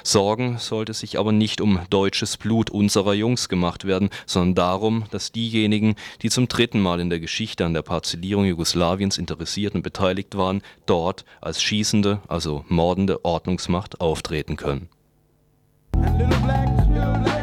Sorgen 0.02 0.58
sollte 0.58 0.94
sich 0.94 1.18
aber 1.18 1.32
nicht 1.32 1.60
um 1.60 1.80
deutsches 1.90 2.36
Blut 2.36 2.70
unserer 2.70 3.14
Jungs 3.14 3.48
gemacht 3.48 3.84
werden, 3.84 4.10
sondern 4.26 4.54
darum, 4.54 5.04
dass 5.10 5.32
diejenigen, 5.32 5.96
die 6.22 6.30
zum 6.30 6.48
dritten 6.48 6.80
Mal 6.80 7.00
in 7.00 7.10
der 7.10 7.20
Geschichte 7.20 7.64
an 7.64 7.74
der 7.74 7.82
Parzellierung 7.82 8.44
Jugoslawiens 8.44 9.18
interessiert 9.18 9.74
und 9.74 9.82
beteiligt 9.82 10.36
waren, 10.36 10.62
dort 10.86 11.24
als 11.40 11.62
schießende, 11.62 12.20
also 12.28 12.64
mordende 12.68 13.24
Ordnungsmacht 13.24 14.00
auftreten 14.00 14.56
können. 14.56 14.88
I'm 15.94 17.26
a 17.26 17.37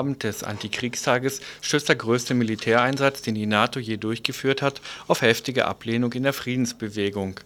Vorabend 0.00 0.22
des 0.22 0.42
Antikriegstages 0.44 1.42
stößt 1.60 1.90
der 1.90 1.96
größte 1.96 2.32
Militäreinsatz, 2.32 3.20
den 3.20 3.34
die 3.34 3.44
NATO 3.44 3.78
je 3.78 3.98
durchgeführt 3.98 4.62
hat, 4.62 4.80
auf 5.08 5.20
heftige 5.20 5.66
Ablehnung 5.66 6.14
in 6.14 6.22
der 6.22 6.32
Friedensbewegung. 6.32 7.38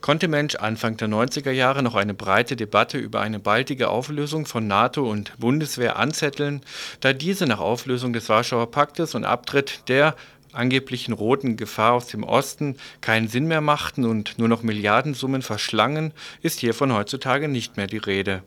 Konnte 0.00 0.26
Mensch 0.26 0.54
Anfang 0.54 0.96
der 0.96 1.08
90er 1.08 1.50
Jahre 1.50 1.82
noch 1.82 1.96
eine 1.96 2.14
breite 2.14 2.56
Debatte 2.56 2.96
über 2.96 3.20
eine 3.20 3.38
baldige 3.38 3.90
Auflösung 3.90 4.46
von 4.46 4.66
NATO 4.66 5.10
und 5.10 5.38
Bundeswehr 5.38 5.98
anzetteln, 5.98 6.62
da 7.00 7.12
diese 7.12 7.44
nach 7.44 7.60
Auflösung 7.60 8.14
des 8.14 8.30
Warschauer 8.30 8.70
Paktes 8.70 9.14
und 9.14 9.26
Abtritt 9.26 9.82
der 9.88 10.16
angeblichen 10.52 11.12
roten 11.12 11.58
Gefahr 11.58 11.92
aus 11.92 12.06
dem 12.06 12.24
Osten 12.24 12.76
keinen 13.02 13.28
Sinn 13.28 13.46
mehr 13.46 13.60
machten 13.60 14.06
und 14.06 14.38
nur 14.38 14.48
noch 14.48 14.62
Milliardensummen 14.62 15.42
verschlangen, 15.42 16.14
ist 16.40 16.60
hiervon 16.60 16.94
heutzutage 16.94 17.46
nicht 17.46 17.76
mehr 17.76 17.88
die 17.88 17.98
Rede. 17.98 18.42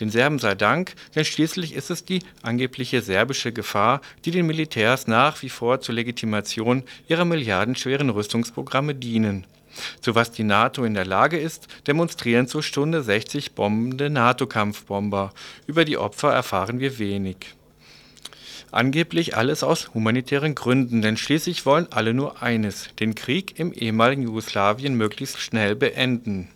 Den 0.00 0.10
Serben 0.10 0.38
sei 0.38 0.54
Dank, 0.54 0.94
denn 1.14 1.24
schließlich 1.24 1.74
ist 1.74 1.90
es 1.90 2.04
die 2.04 2.20
angebliche 2.42 3.02
serbische 3.02 3.52
Gefahr, 3.52 4.00
die 4.24 4.30
den 4.30 4.46
Militärs 4.46 5.06
nach 5.06 5.42
wie 5.42 5.48
vor 5.48 5.80
zur 5.80 5.94
Legitimation 5.94 6.84
ihrer 7.08 7.24
milliardenschweren 7.24 8.10
Rüstungsprogramme 8.10 8.94
dienen. 8.94 9.46
Zu 10.00 10.14
was 10.14 10.30
die 10.30 10.44
NATO 10.44 10.84
in 10.84 10.94
der 10.94 11.04
Lage 11.04 11.38
ist, 11.38 11.68
demonstrieren 11.86 12.48
zur 12.48 12.62
Stunde 12.62 13.02
60 13.02 13.52
bombende 13.52 14.10
NATO-Kampfbomber. 14.10 15.32
Über 15.66 15.84
die 15.84 15.98
Opfer 15.98 16.32
erfahren 16.32 16.80
wir 16.80 16.98
wenig. 16.98 17.36
Angeblich 18.72 19.36
alles 19.36 19.62
aus 19.62 19.94
humanitären 19.94 20.54
Gründen, 20.54 21.00
denn 21.00 21.16
schließlich 21.16 21.66
wollen 21.66 21.86
alle 21.90 22.14
nur 22.14 22.42
eines, 22.42 22.90
den 22.98 23.14
Krieg 23.14 23.58
im 23.58 23.72
ehemaligen 23.72 24.22
Jugoslawien 24.22 24.96
möglichst 24.96 25.40
schnell 25.40 25.76
beenden. 25.76 26.48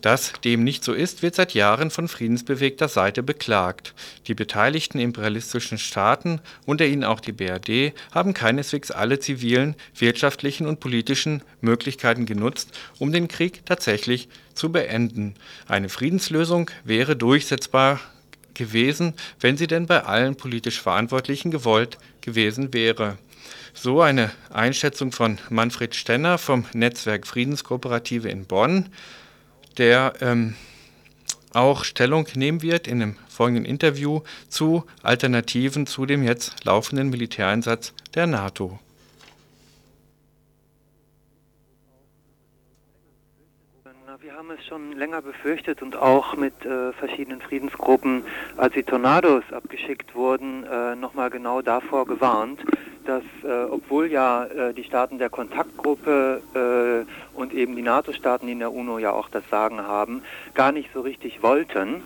Dass 0.00 0.32
dem 0.44 0.64
nicht 0.64 0.84
so 0.84 0.92
ist, 0.92 1.22
wird 1.22 1.34
seit 1.34 1.54
Jahren 1.54 1.90
von 1.90 2.08
friedensbewegter 2.08 2.88
Seite 2.88 3.22
beklagt. 3.22 3.94
Die 4.26 4.34
beteiligten 4.34 4.98
imperialistischen 4.98 5.78
Staaten, 5.78 6.40
unter 6.66 6.86
ihnen 6.86 7.04
auch 7.04 7.20
die 7.20 7.32
BRD, 7.32 7.94
haben 8.12 8.34
keineswegs 8.34 8.90
alle 8.90 9.18
zivilen, 9.18 9.76
wirtschaftlichen 9.96 10.66
und 10.66 10.80
politischen 10.80 11.42
Möglichkeiten 11.60 12.26
genutzt, 12.26 12.78
um 12.98 13.12
den 13.12 13.28
Krieg 13.28 13.64
tatsächlich 13.66 14.28
zu 14.54 14.72
beenden. 14.72 15.34
Eine 15.68 15.88
Friedenslösung 15.88 16.70
wäre 16.84 17.16
durchsetzbar 17.16 18.00
gewesen, 18.54 19.14
wenn 19.40 19.56
sie 19.56 19.66
denn 19.66 19.86
bei 19.86 20.04
allen 20.04 20.36
politisch 20.36 20.80
Verantwortlichen 20.80 21.50
gewollt 21.50 21.98
gewesen 22.20 22.72
wäre. 22.72 23.18
So 23.74 24.02
eine 24.02 24.30
Einschätzung 24.50 25.12
von 25.12 25.38
Manfred 25.48 25.94
Stenner 25.94 26.36
vom 26.36 26.66
Netzwerk 26.74 27.26
Friedenskooperative 27.26 28.28
in 28.28 28.44
Bonn, 28.44 28.90
der 29.78 30.14
ähm, 30.20 30.54
auch 31.52 31.84
Stellung 31.84 32.26
nehmen 32.34 32.62
wird 32.62 32.86
in 32.86 33.00
dem 33.00 33.16
folgenden 33.28 33.64
Interview 33.64 34.20
zu 34.48 34.84
Alternativen 35.02 35.86
zu 35.86 36.06
dem 36.06 36.22
jetzt 36.22 36.64
laufenden 36.64 37.10
Militäreinsatz 37.10 37.92
der 38.14 38.26
NATO. 38.26 38.78
Wir 44.32 44.38
haben 44.38 44.50
es 44.58 44.64
schon 44.64 44.92
länger 44.92 45.20
befürchtet 45.20 45.82
und 45.82 45.94
auch 45.94 46.36
mit 46.36 46.64
äh, 46.64 46.94
verschiedenen 46.94 47.42
Friedensgruppen, 47.42 48.24
als 48.56 48.72
die 48.72 48.82
Tornados 48.82 49.44
abgeschickt 49.52 50.14
wurden, 50.14 50.64
äh, 50.64 50.96
nochmal 50.96 51.28
genau 51.28 51.60
davor 51.60 52.06
gewarnt, 52.06 52.58
dass 53.04 53.22
äh, 53.44 53.64
obwohl 53.70 54.06
ja 54.06 54.46
äh, 54.46 54.72
die 54.72 54.84
Staaten 54.84 55.18
der 55.18 55.28
Kontaktgruppe 55.28 56.40
äh, 56.54 57.38
und 57.38 57.52
eben 57.52 57.76
die 57.76 57.82
NATO-Staaten, 57.82 58.48
in 58.48 58.60
der 58.60 58.72
UNO 58.72 58.98
ja 58.98 59.12
auch 59.12 59.28
das 59.28 59.46
Sagen 59.50 59.82
haben, 59.82 60.22
gar 60.54 60.72
nicht 60.72 60.88
so 60.94 61.02
richtig 61.02 61.42
wollten, 61.42 62.02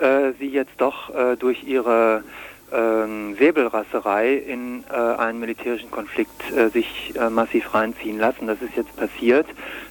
äh, 0.00 0.32
sie 0.40 0.48
jetzt 0.48 0.74
doch 0.78 1.12
durch 1.38 1.62
ihre 1.62 2.24
ähm, 2.72 3.36
Säbelrasserei 3.38 4.34
in 4.34 4.84
äh, 4.90 4.94
einen 4.94 5.40
militärischen 5.40 5.90
Konflikt 5.90 6.50
äh, 6.52 6.68
sich 6.68 7.14
äh, 7.16 7.30
massiv 7.30 7.74
reinziehen 7.74 8.18
lassen. 8.18 8.46
Das 8.46 8.60
ist 8.62 8.76
jetzt 8.76 8.94
passiert. 8.96 9.46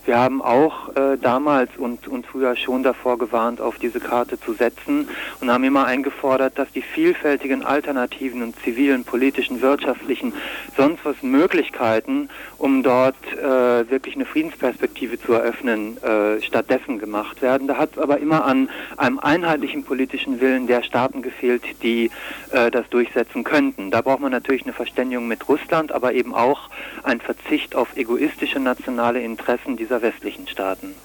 Wir 0.05 0.17
haben 0.17 0.41
auch 0.41 0.95
äh, 0.95 1.17
damals 1.21 1.69
und, 1.77 2.07
und 2.07 2.25
früher 2.25 2.55
schon 2.55 2.81
davor 2.81 3.19
gewarnt, 3.19 3.61
auf 3.61 3.77
diese 3.77 3.99
Karte 3.99 4.39
zu 4.39 4.53
setzen 4.53 5.07
und 5.39 5.51
haben 5.51 5.63
immer 5.63 5.85
eingefordert, 5.85 6.57
dass 6.57 6.71
die 6.71 6.81
vielfältigen 6.81 7.63
alternativen 7.63 8.41
und 8.41 8.55
zivilen, 8.63 9.03
politischen, 9.03 9.61
wirtschaftlichen, 9.61 10.33
sonst 10.75 11.05
was 11.05 11.21
Möglichkeiten, 11.21 12.29
um 12.57 12.81
dort 12.81 13.15
äh, 13.37 13.89
wirklich 13.91 14.15
eine 14.15 14.25
Friedensperspektive 14.25 15.19
zu 15.19 15.33
eröffnen, 15.33 15.97
äh, 16.01 16.41
stattdessen 16.41 16.97
gemacht 16.97 17.43
werden. 17.43 17.67
Da 17.67 17.77
hat 17.77 17.91
es 17.91 17.99
aber 17.99 18.17
immer 18.17 18.45
an 18.45 18.69
einem 18.97 19.19
einheitlichen 19.19 19.83
politischen 19.83 20.41
Willen 20.41 20.65
der 20.65 20.81
Staaten 20.81 21.21
gefehlt, 21.21 21.61
die 21.83 22.09
äh, 22.51 22.68
das 22.71 22.89
durchsetzen 22.89 23.43
könnten. 23.43 23.91
Da 23.91 24.01
braucht 24.01 24.19
man 24.21 24.31
natürlich 24.31 24.63
eine 24.63 24.73
Verständigung 24.73 25.27
mit 25.27 25.47
Russland, 25.47 25.91
aber 25.91 26.13
eben 26.13 26.33
auch 26.33 26.69
ein 27.03 27.21
Verzicht 27.21 27.75
auf 27.75 27.95
egoistische 27.95 28.59
nationale 28.59 29.21
Interessen 29.21 29.77
dieser 29.77 30.01
westlichen 30.01 30.47
Staaten. 30.47 30.95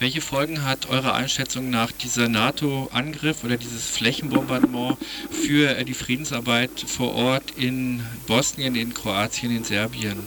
Welche 0.00 0.20
Folgen 0.20 0.64
hat 0.64 0.88
eure 0.90 1.14
Einschätzung 1.14 1.70
nach 1.70 1.90
dieser 1.90 2.28
NATO-Angriff 2.28 3.42
oder 3.42 3.56
dieses 3.56 3.88
Flächenbombardement 3.88 4.96
für 5.28 5.76
äh, 5.76 5.84
die 5.84 5.94
Friedensarbeit 5.94 6.70
vor 6.86 7.14
Ort 7.16 7.54
in 7.56 8.04
Bosnien, 8.28 8.76
in 8.76 8.94
Kroatien, 8.94 9.50
in 9.50 9.64
Serbien? 9.64 10.18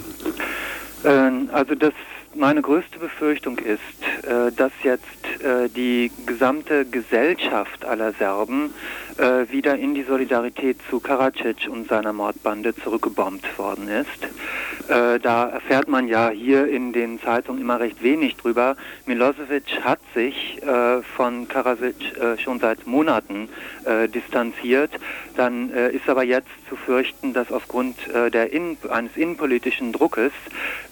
Ähm, 1.06 1.50
also 1.54 1.76
das 1.76 1.94
meine 2.36 2.62
größte 2.62 3.00
Befürchtung 3.00 3.60
ist, 3.60 4.26
äh, 4.26 4.52
dass 4.52 4.72
jetzt 4.84 5.06
äh, 5.44 5.70
die 5.70 6.12
gesamte 6.26 6.86
Gesellschaft 6.86 7.86
aller 7.86 8.14
Serben 8.14 8.74
äh, 9.18 9.52
wieder 9.52 9.76
in 9.78 9.94
die 9.94 10.04
Solidarität 10.04 10.78
zu 10.90 11.00
Karadzic 11.00 11.68
und 11.70 11.88
seiner 11.88 12.14
Mordbande 12.14 12.76
zurückgebombt 12.76 13.58
worden 13.58 13.88
ist. 13.88 14.90
Äh, 14.90 15.20
da 15.20 15.48
erfährt 15.48 15.88
man 15.88 16.08
ja 16.08 16.30
hier 16.30 16.68
in 16.68 16.92
den 16.92 17.20
Zeitungen 17.22 17.62
immer 17.62 17.80
recht 17.80 18.04
wenig 18.04 18.36
drüber. 18.36 18.76
Milosevic 19.06 19.82
hat 19.84 20.00
sich 20.14 20.62
äh, 20.64 21.02
von 21.02 21.48
Karadzic 21.48 22.18
äh, 22.18 22.38
schon 22.38 22.60
seit 22.60 22.88
Monaten 22.88 23.48
äh, 23.86 24.08
distanziert. 24.08 24.92
Dann 25.38 25.72
äh, 25.72 25.92
ist 25.92 26.10
aber 26.10 26.24
jetzt 26.24 26.50
zu 26.70 26.76
fürchten, 26.76 27.34
dass 27.34 27.52
aufgrund 27.52 27.98
der 28.14 28.54
in, 28.54 28.78
eines 28.90 29.18
innenpolitischen 29.18 29.92
Druckes 29.92 30.32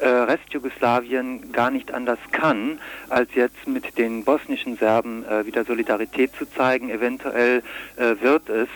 Restjugoslawien 0.01 1.53
gar 1.53 1.71
nicht 1.71 1.93
anders 1.93 2.19
kann, 2.31 2.79
als 3.07 3.33
jetzt 3.33 3.65
mit 3.65 3.97
den 3.97 4.25
bosnischen 4.25 4.75
Serben 4.75 5.23
wieder 5.45 5.63
Solidarität 5.63 6.31
zu 6.37 6.45
zeigen. 6.45 6.89
Eventuell 6.89 7.63
wird 8.21 8.49
es 8.49 8.67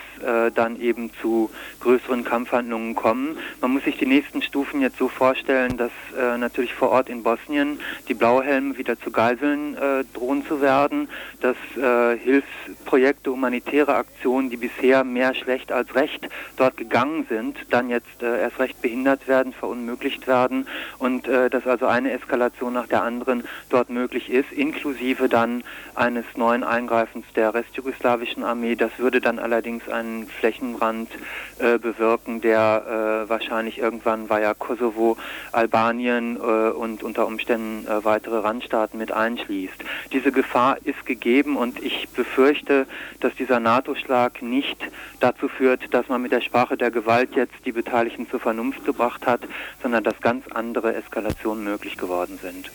dann 0.54 0.80
eben 0.80 1.10
zu 1.20 1.50
größeren 1.80 2.24
Kampfhandlungen 2.24 2.94
kommen. 2.94 3.36
Man 3.60 3.72
muss 3.72 3.84
sich 3.84 3.98
die 3.98 4.06
nächsten 4.06 4.40
Stufen 4.42 4.80
jetzt 4.80 4.96
so 4.96 5.08
vorstellen, 5.08 5.76
dass 5.76 5.90
äh, 6.18 6.38
natürlich 6.38 6.74
vor 6.74 6.90
Ort 6.90 7.08
in 7.08 7.22
Bosnien 7.22 7.78
die 8.08 8.14
Blauhelme 8.14 8.78
wieder 8.78 8.98
zu 8.98 9.10
Geiseln 9.10 9.76
äh, 9.76 10.04
drohen 10.14 10.46
zu 10.46 10.60
werden, 10.60 11.08
dass 11.40 11.56
äh, 11.76 12.16
Hilfsprojekte, 12.18 13.30
humanitäre 13.30 13.94
Aktionen, 13.94 14.50
die 14.50 14.56
bisher 14.56 15.04
mehr 15.04 15.34
schlecht 15.34 15.72
als 15.72 15.94
recht 15.94 16.28
dort 16.56 16.76
gegangen 16.76 17.26
sind, 17.28 17.56
dann 17.70 17.90
jetzt 17.90 18.22
äh, 18.22 18.40
erst 18.40 18.58
recht 18.58 18.80
behindert 18.80 19.28
werden, 19.28 19.52
verunmöglicht 19.52 20.26
werden 20.26 20.66
und 20.98 21.28
äh, 21.28 21.50
dass 21.50 21.66
also 21.66 21.86
eine 21.86 22.12
Eskalation 22.12 22.72
nach 22.72 22.86
der 22.86 23.02
anderen 23.02 23.44
dort 23.68 23.90
möglich 23.90 24.30
ist, 24.30 24.52
inklusive 24.52 25.28
dann 25.28 25.64
eines 25.94 26.24
neuen 26.36 26.64
Eingreifens 26.64 27.26
der 27.34 27.54
restjugoslawischen 27.54 28.44
Armee. 28.44 28.74
Das 28.74 28.90
würde 28.98 29.20
dann 29.20 29.38
allerdings 29.38 29.88
einen 29.88 30.26
Flächenbrand 30.26 31.10
äh, 31.58 31.78
bewirken, 31.78 32.40
der 32.40 33.24
wahrscheinlich 33.28 33.78
irgendwann 33.78 34.28
via 34.28 34.54
Kosovo 34.54 35.16
Albanien 35.52 36.36
äh, 36.36 36.40
und 36.70 37.02
unter 37.02 37.26
Umständen 37.26 37.86
äh, 37.86 38.04
weitere 38.04 38.38
Randstaaten 38.38 38.98
mit 38.98 39.12
einschließt. 39.12 39.74
Diese 40.12 40.32
Gefahr 40.32 40.78
ist 40.84 41.06
gegeben 41.06 41.56
und 41.56 41.82
ich 41.82 42.08
befürchte, 42.10 42.86
dass 43.20 43.34
dieser 43.34 43.60
NATO-Schlag 43.60 44.42
nicht 44.42 44.78
dazu 45.20 45.48
führt, 45.48 45.92
dass 45.92 46.08
man 46.08 46.22
mit 46.22 46.32
der 46.32 46.40
Sprache 46.40 46.76
der 46.76 46.90
Gewalt 46.90 47.34
jetzt 47.34 47.54
die 47.64 47.72
Beteiligten 47.72 48.28
zur 48.28 48.40
Vernunft 48.40 48.84
gebracht 48.84 49.26
hat, 49.26 49.40
sondern 49.82 50.04
dass 50.04 50.20
ganz 50.20 50.46
andere 50.48 50.94
Eskalationen 50.94 51.64
möglich 51.64 51.96
geworden 51.96 52.38
sind. 52.42 52.70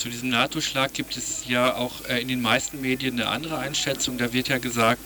Zu 0.00 0.08
diesem 0.08 0.30
NATO-Schlag 0.30 0.94
gibt 0.94 1.14
es 1.18 1.44
ja 1.46 1.74
auch 1.74 2.08
äh, 2.08 2.22
in 2.22 2.28
den 2.28 2.40
meisten 2.40 2.80
Medien 2.80 3.20
eine 3.20 3.28
andere 3.28 3.58
Einschätzung. 3.58 4.16
Da 4.16 4.32
wird 4.32 4.48
ja 4.48 4.56
gesagt, 4.56 5.02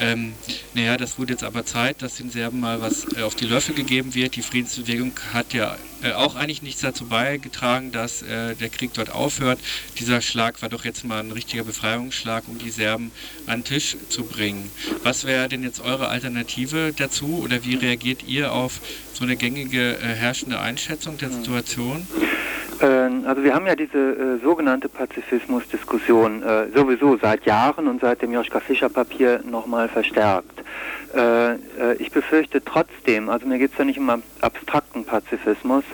ähm, 0.00 0.32
naja, 0.74 0.96
das 0.96 1.16
wurde 1.16 1.34
jetzt 1.34 1.44
aber 1.44 1.64
Zeit, 1.64 2.02
dass 2.02 2.16
den 2.16 2.28
Serben 2.28 2.58
mal 2.58 2.80
was 2.80 3.06
äh, 3.16 3.22
auf 3.22 3.36
die 3.36 3.44
Löffel 3.44 3.72
gegeben 3.72 4.16
wird. 4.16 4.34
Die 4.34 4.42
Friedensbewegung 4.42 5.12
hat 5.32 5.54
ja 5.54 5.78
äh, 6.02 6.10
auch 6.10 6.34
eigentlich 6.34 6.60
nichts 6.60 6.80
dazu 6.80 7.06
beigetragen, 7.06 7.92
dass 7.92 8.22
äh, 8.22 8.56
der 8.56 8.68
Krieg 8.68 8.92
dort 8.94 9.10
aufhört. 9.10 9.60
Dieser 10.00 10.20
Schlag 10.20 10.60
war 10.60 10.68
doch 10.68 10.84
jetzt 10.84 11.04
mal 11.04 11.20
ein 11.20 11.30
richtiger 11.30 11.62
Befreiungsschlag, 11.62 12.42
um 12.48 12.58
die 12.58 12.70
Serben 12.70 13.12
an 13.46 13.60
den 13.60 13.64
Tisch 13.64 13.96
zu 14.08 14.24
bringen. 14.24 14.72
Was 15.04 15.22
wäre 15.24 15.48
denn 15.48 15.62
jetzt 15.62 15.78
eure 15.78 16.08
Alternative 16.08 16.92
dazu 16.96 17.42
oder 17.44 17.64
wie 17.64 17.76
reagiert 17.76 18.24
ihr 18.26 18.52
auf 18.52 18.80
so 19.12 19.22
eine 19.22 19.36
gängige 19.36 19.98
herrschende 20.00 20.58
Einschätzung 20.58 21.16
der 21.16 21.30
Situation? 21.30 22.08
Ähm, 22.82 23.24
also 23.26 23.44
wir 23.44 23.54
haben 23.54 23.66
ja 23.66 23.76
diese 23.76 23.98
äh, 23.98 24.38
sogenannte 24.42 24.88
Pazifismus-Diskussion 24.88 26.42
äh, 26.42 26.66
sowieso 26.74 27.16
seit 27.16 27.46
Jahren 27.46 27.86
und 27.86 28.00
seit 28.00 28.22
dem 28.22 28.32
Joschka 28.32 28.58
Fischer-Papier 28.60 29.40
nochmal 29.48 29.88
verstärkt. 29.88 30.62
Äh, 31.14 31.52
äh, 31.52 31.56
ich 31.98 32.10
befürchte 32.10 32.64
trotzdem, 32.64 33.28
also 33.28 33.46
mir 33.46 33.58
geht 33.58 33.72
es 33.72 33.78
ja 33.78 33.84
nicht 33.84 33.98
um 33.98 34.10
abstrakten 34.40 35.04
Pazifismus, 35.04 35.84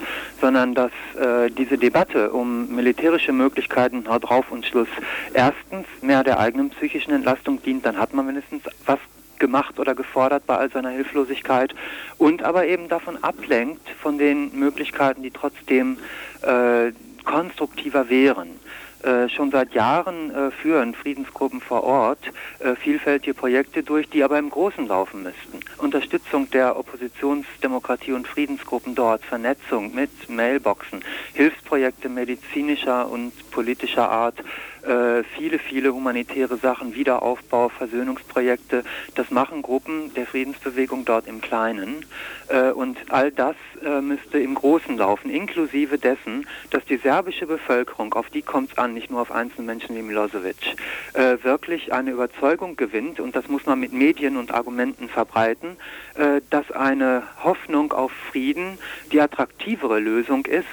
sondern 0.41 0.75
dass 0.75 0.93
äh, 1.21 1.51
diese 1.51 1.77
Debatte 1.77 2.31
um 2.31 2.75
militärische 2.75 3.33
Möglichkeiten 3.33 4.09
haut 4.09 4.29
drauf 4.29 4.47
und 4.51 4.65
Schluss 4.65 4.89
erstens 5.35 5.87
mehr 6.01 6.25
der 6.25 6.39
eigenen 6.39 6.71
psychischen 6.71 7.13
Entlastung 7.13 7.61
dient, 7.63 7.85
dann 7.85 7.99
hat 7.99 8.15
man 8.15 8.27
mindestens 8.27 8.63
was 8.87 8.99
gemacht 9.39 9.79
oder 9.79 9.95
gefordert 9.95 10.47
bei 10.47 10.57
all 10.57 10.71
seiner 10.71 10.91
Hilflosigkeit 10.91 11.75
und 12.19 12.43
aber 12.43 12.67
eben 12.67 12.89
davon 12.89 13.23
ablenkt 13.23 13.89
von 14.01 14.19
den 14.19 14.57
Möglichkeiten, 14.59 15.23
die 15.23 15.31
trotzdem 15.31 15.99
äh, 16.43 16.93
konstruktiver 17.25 18.09
wären. 18.09 18.59
Äh, 19.03 19.29
schon 19.29 19.53
seit 19.53 19.75
Jahren 19.75 20.35
äh, 20.35 20.51
führen 20.51 20.93
Friedensgruppen 20.93 21.61
vor 21.61 21.85
Ort 21.85 22.19
äh, 22.59 22.75
vielfältige 22.75 23.33
Projekte 23.33 23.85
durch, 23.85 24.09
die 24.09 24.25
aber 24.25 24.41
im 24.41 24.51
Großen 24.51 24.89
laufen 24.89 25.23
müssten. 25.23 25.61
Unterstützung 25.79 26.51
der 26.51 26.77
Oppositionsdemokratie 26.77 28.13
und 28.13 28.27
Friedensgruppen 28.27 28.97
dort, 28.97 29.25
Vernetzung 29.25 29.95
mit 29.95 30.11
Mailboxen, 30.29 31.05
Hilfsprojekte 31.33 32.09
medizinischer 32.09 33.09
und 33.09 33.33
politischer 33.53 34.11
Art, 34.11 34.43
äh, 34.89 35.23
viele, 35.37 35.59
viele 35.59 35.93
humanitäre 35.93 36.57
Sachen, 36.57 36.95
Wiederaufbau, 36.95 37.69
Versöhnungsprojekte. 37.69 38.85
Das 39.15 39.31
machen 39.31 39.63
Gruppen 39.63 40.15
der 40.15 40.27
Friedensbewegung 40.27 41.05
dort 41.05 41.27
im 41.27 41.41
Kleinen. 41.41 42.07
Äh, 42.49 42.71
und 42.71 42.97
all 43.11 43.31
das 43.31 43.57
äh, 43.85 44.01
müsste 44.01 44.39
im 44.39 44.55
Großen 44.55 44.97
laufen, 44.97 45.31
inklusive 45.31 45.99
dessen, 45.99 46.47
dass 46.71 46.85
die 46.87 46.97
serbische 46.97 47.47
Bevölkerung, 47.47 48.15
auf 48.15 48.31
die 48.31 48.43
kommt 48.43 48.73
es 48.73 48.79
an, 48.79 48.95
nicht 48.95 49.11
nur 49.11 49.21
auf 49.21 49.31
einzelne 49.31 49.67
Menschen 49.67 49.95
wie 49.95 50.03
Milosevic, 50.03 50.77
äh, 51.13 51.37
wirklich 51.43 51.93
eine 51.93 52.13
Überzeugung 52.13 52.77
gewinnt, 52.77 53.21
und 53.21 53.37
das 53.37 53.49
muss 53.49 53.67
man 53.67 53.79
mit 53.79 53.93
Medien 53.93 54.37
und 54.37 54.55
Argumenten 54.55 55.09
verbreiten, 55.09 55.77
äh, 56.15 56.41
dass 56.49 56.71
eine 56.73 57.23
Hoffnung 57.45 57.93
auf 57.93 58.13
Frieden 58.31 58.79
die 59.13 59.21
attraktivere 59.21 59.99
Lösung 60.01 60.47
ist. 60.47 60.67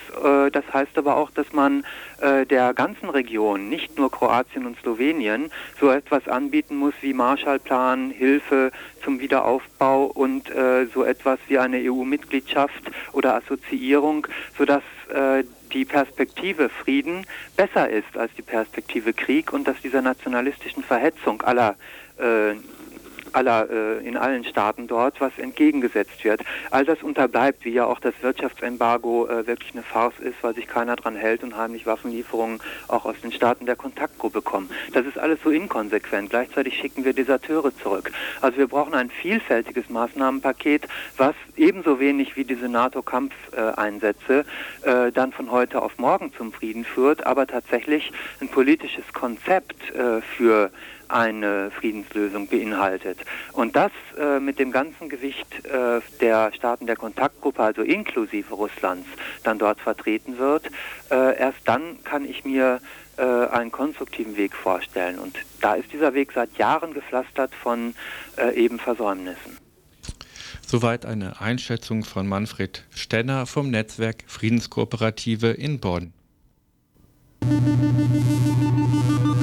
Das 0.51 0.63
heißt 0.73 0.97
aber 0.97 1.17
auch, 1.17 1.31
dass 1.31 1.51
man 1.53 1.83
äh, 2.21 2.45
der 2.45 2.73
ganzen 2.73 3.09
Region, 3.09 3.69
nicht 3.69 3.97
nur 3.97 4.11
Kroatien 4.11 4.65
und 4.65 4.77
Slowenien, 4.79 5.51
so 5.79 5.89
etwas 5.89 6.27
anbieten 6.27 6.75
muss 6.75 6.93
wie 7.01 7.13
Marshallplan, 7.13 8.11
Hilfe 8.11 8.71
zum 9.03 9.19
Wiederaufbau 9.19 10.05
und 10.05 10.49
äh, 10.49 10.85
so 10.87 11.03
etwas 11.03 11.39
wie 11.47 11.57
eine 11.57 11.77
EU-Mitgliedschaft 11.77 12.91
oder 13.11 13.35
Assoziierung, 13.35 14.27
sodass 14.57 14.83
äh, 15.13 15.43
die 15.73 15.85
Perspektive 15.85 16.69
Frieden 16.69 17.25
besser 17.57 17.89
ist 17.89 18.17
als 18.17 18.31
die 18.35 18.41
Perspektive 18.41 19.13
Krieg 19.13 19.51
und 19.51 19.67
dass 19.67 19.81
dieser 19.81 20.01
nationalistischen 20.01 20.83
Verhetzung 20.83 21.41
aller 21.41 21.75
äh, 22.17 22.55
aller, 23.35 23.69
äh, 23.69 24.07
in 24.07 24.17
allen 24.17 24.45
Staaten 24.45 24.87
dort, 24.87 25.19
was 25.21 25.37
entgegengesetzt 25.37 26.23
wird. 26.23 26.41
All 26.71 26.85
das 26.85 27.03
unterbleibt, 27.03 27.65
wie 27.65 27.71
ja 27.71 27.85
auch 27.85 27.99
das 27.99 28.13
Wirtschaftsembargo 28.21 29.27
äh, 29.27 29.47
wirklich 29.47 29.73
eine 29.73 29.83
Farce 29.83 30.19
ist, 30.19 30.35
weil 30.41 30.55
sich 30.55 30.67
keiner 30.67 30.95
dran 30.95 31.15
hält 31.15 31.43
und 31.43 31.57
heimlich 31.57 31.85
Waffenlieferungen 31.85 32.59
auch 32.87 33.05
aus 33.05 33.15
den 33.21 33.31
Staaten 33.31 33.65
der 33.65 33.75
Kontaktgruppe 33.75 34.41
kommen. 34.41 34.69
Das 34.93 35.05
ist 35.05 35.17
alles 35.17 35.39
so 35.43 35.49
inkonsequent. 35.49 36.29
Gleichzeitig 36.29 36.77
schicken 36.77 37.05
wir 37.05 37.13
Deserteure 37.13 37.75
zurück. 37.77 38.11
Also 38.41 38.57
wir 38.57 38.67
brauchen 38.67 38.93
ein 38.93 39.09
vielfältiges 39.09 39.89
Maßnahmenpaket, 39.89 40.87
was 41.17 41.35
ebenso 41.57 41.99
wenig 41.99 42.35
wie 42.35 42.43
diese 42.43 42.69
NATO-Kampfeinsätze 42.69 44.45
äh, 44.83 45.11
dann 45.11 45.31
von 45.31 45.51
heute 45.51 45.81
auf 45.81 45.97
morgen 45.97 46.31
zum 46.37 46.53
Frieden 46.53 46.85
führt, 46.85 47.25
aber 47.25 47.47
tatsächlich 47.47 48.11
ein 48.41 48.47
politisches 48.47 49.05
Konzept 49.13 49.93
äh, 49.93 50.21
für 50.21 50.71
eine 51.09 51.71
Friedenslösung 51.71 52.47
beinhaltet. 52.47 53.19
Und 53.53 53.75
das 53.75 53.91
äh, 54.17 54.39
mit 54.39 54.59
dem 54.59 54.71
ganzen 54.71 55.09
Gewicht 55.09 55.65
äh, 55.65 56.01
der 56.21 56.51
Staaten 56.53 56.87
der 56.87 56.95
Kontaktgruppe, 56.95 57.61
also 57.61 57.81
inklusive 57.81 58.53
Russlands, 58.53 59.07
dann 59.43 59.59
dort 59.59 59.79
vertreten 59.79 60.37
wird, 60.37 60.67
äh, 61.11 61.37
erst 61.37 61.59
dann 61.65 62.03
kann 62.03 62.25
ich 62.25 62.45
mir 62.45 62.79
äh, 63.17 63.23
einen 63.23 63.71
konstruktiven 63.71 64.37
Weg 64.37 64.55
vorstellen. 64.55 65.19
Und 65.19 65.37
da 65.61 65.75
ist 65.75 65.91
dieser 65.93 66.13
Weg 66.13 66.31
seit 66.33 66.57
Jahren 66.57 66.93
gepflastert 66.93 67.53
von 67.55 67.95
äh, 68.37 68.53
eben 68.55 68.79
Versäumnissen. 68.79 69.57
Soweit 70.65 71.05
eine 71.05 71.39
Einschätzung 71.39 72.03
von 72.03 72.27
Manfred 72.27 72.83
Stenner 72.89 73.45
vom 73.45 73.69
Netzwerk 73.69 74.23
Friedenskooperative 74.27 75.51
in 75.51 75.79
Bonn. 75.79 76.11
Go, 79.23 79.34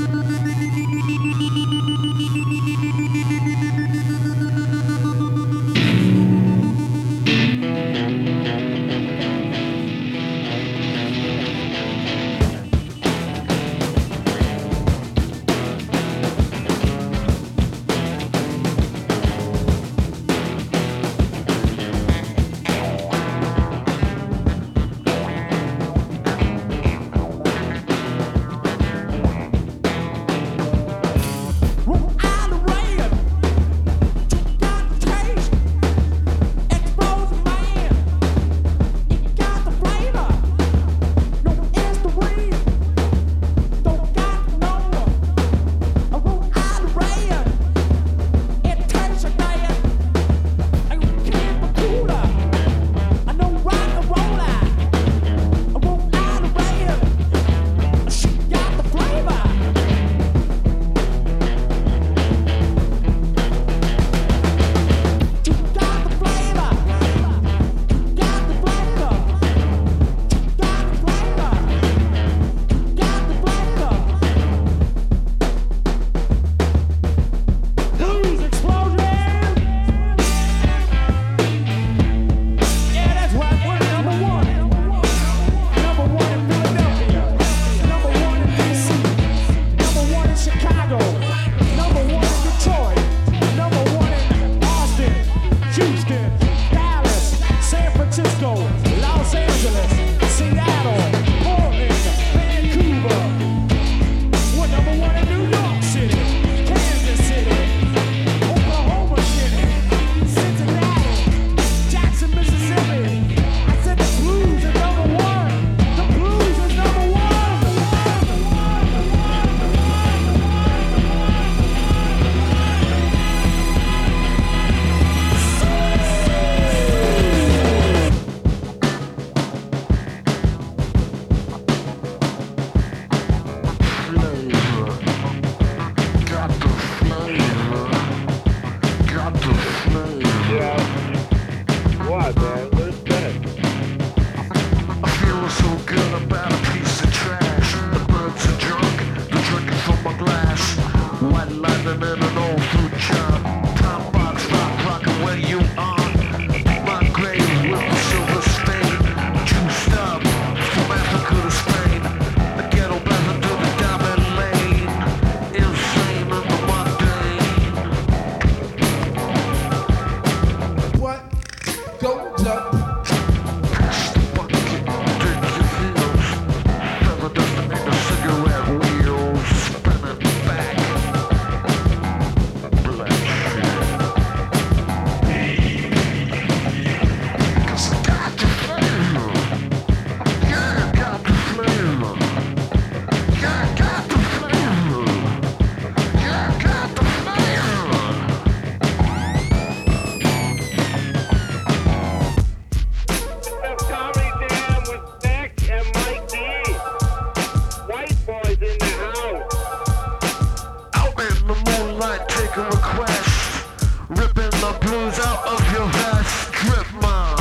making 212.56 212.70
requests, 212.70 213.66
ripping 214.08 214.50
the 214.60 214.78
blues 214.80 215.18
out 215.20 215.46
of 215.46 215.72
your 215.72 215.86
vest. 215.88 216.54
Strip 216.54 216.92
mom, 217.00 217.36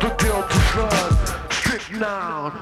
the 0.00 0.14
deal 0.18 0.42
to 0.42 0.58
drug, 0.72 1.52
strip 1.52 2.00
down. 2.00 2.52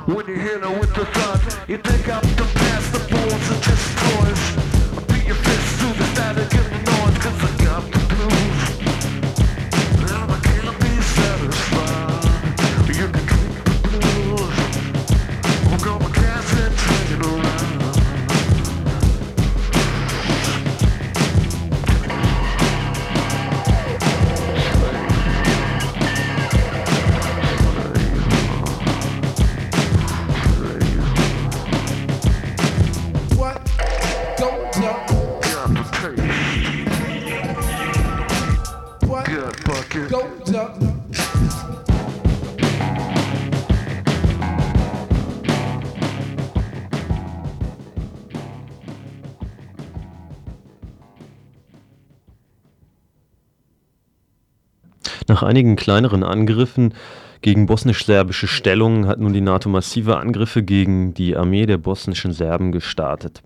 Nach 55.42 55.48
einigen 55.48 55.74
kleineren 55.74 56.22
Angriffen 56.22 56.94
gegen 57.40 57.66
bosnisch-serbische 57.66 58.46
Stellungen 58.46 59.09
hat 59.09 59.18
nun 59.18 59.33
die 59.33 59.40
NATO 59.40 59.68
massive 59.68 60.18
Angriffe 60.18 60.62
gegen 60.62 61.14
die 61.14 61.37
Armee 61.37 61.66
der 61.66 61.78
bosnischen 61.78 62.33
Serben 62.33 62.70
gestartet. 62.70 63.42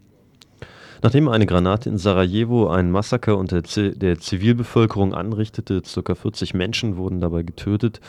Nachdem 1.00 1.26
eine 1.26 1.46
Granate 1.46 1.88
in 1.88 1.96
Sarajevo 1.96 2.68
ein 2.68 2.90
Massaker 2.90 3.38
unter 3.38 3.62
der 3.62 4.18
Zivilbevölkerung 4.18 5.14
anrichtete, 5.14 5.80
ca. 5.80 6.14
40 6.14 6.52
Menschen 6.52 6.98
wurden 6.98 7.22
dabei 7.22 7.44
getötet 7.44 8.02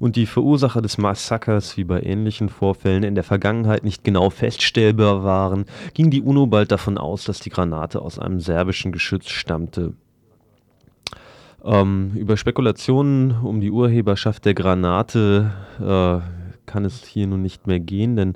und 0.00 0.16
die 0.16 0.26
Verursacher 0.26 0.82
des 0.82 0.98
Massakers 0.98 1.76
wie 1.76 1.84
bei 1.84 2.02
ähnlichen 2.02 2.48
Vorfällen 2.48 3.04
in 3.04 3.14
der 3.14 3.22
Vergangenheit 3.22 3.84
nicht 3.84 4.02
genau 4.02 4.30
feststellbar 4.30 5.22
waren, 5.22 5.66
ging 5.94 6.10
die 6.10 6.22
UNO 6.22 6.48
bald 6.48 6.72
davon 6.72 6.98
aus, 6.98 7.22
dass 7.22 7.38
die 7.38 7.50
Granate 7.50 8.02
aus 8.02 8.18
einem 8.18 8.40
serbischen 8.40 8.90
Geschütz 8.90 9.28
stammte. 9.28 9.92
Ähm, 11.64 12.12
über 12.14 12.36
Spekulationen 12.36 13.32
um 13.42 13.60
die 13.60 13.70
Urheberschaft 13.70 14.44
der 14.44 14.54
Granate 14.54 15.52
äh, 15.78 16.66
kann 16.66 16.84
es 16.84 17.04
hier 17.04 17.26
nun 17.26 17.42
nicht 17.42 17.66
mehr 17.66 17.80
gehen, 17.80 18.16
denn 18.16 18.34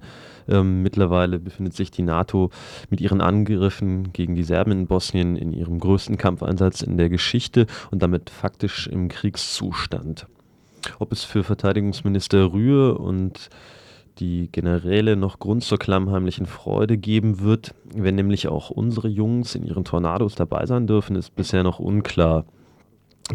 ähm, 0.49 0.83
mittlerweile 0.83 1.39
befindet 1.39 1.75
sich 1.75 1.91
die 1.91 2.03
NATO 2.03 2.51
mit 2.91 3.01
ihren 3.01 3.21
Angriffen 3.21 4.13
gegen 4.13 4.35
die 4.35 4.43
Serben 4.43 4.73
in 4.73 4.87
Bosnien 4.87 5.37
in 5.37 5.53
ihrem 5.53 5.79
größten 5.79 6.19
Kampfeinsatz 6.19 6.83
in 6.83 6.97
der 6.97 7.09
Geschichte 7.09 7.67
und 7.91 8.03
damit 8.03 8.31
faktisch 8.31 8.89
im 8.89 9.09
Kriegszustand. 9.09 10.27
Ob 10.99 11.13
es 11.13 11.25
für 11.25 11.45
Verteidigungsminister 11.45 12.53
Rühe 12.53 12.95
und 12.99 13.49
die 14.19 14.51
Generäle 14.53 15.17
noch 15.17 15.39
Grund 15.39 15.65
zur 15.65 15.79
klammheimlichen 15.79 16.47
Freude 16.47 16.99
geben 16.99 17.41
wird, 17.41 17.75
wenn 17.95 18.15
nämlich 18.15 18.49
auch 18.49 18.71
unsere 18.71 19.09
Jungs 19.09 19.55
in 19.55 19.65
ihren 19.65 19.85
Tornados 19.85 20.35
dabei 20.35 20.67
sein 20.67 20.87
dürfen, 20.87 21.17
ist 21.17 21.35
bisher 21.35 21.63
noch 21.63 21.79
unklar. 21.79 22.45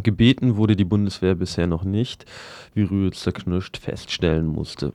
Gebeten 0.03 0.55
wurde 0.55 0.75
die 0.75 0.85
Bundeswehr 0.85 1.35
bisher 1.35 1.67
noch 1.67 1.83
nicht, 1.83 2.25
wie 2.73 2.83
Rühe 2.83 3.11
zerknirscht 3.11 3.77
feststellen 3.77 4.45
musste. 4.45 4.93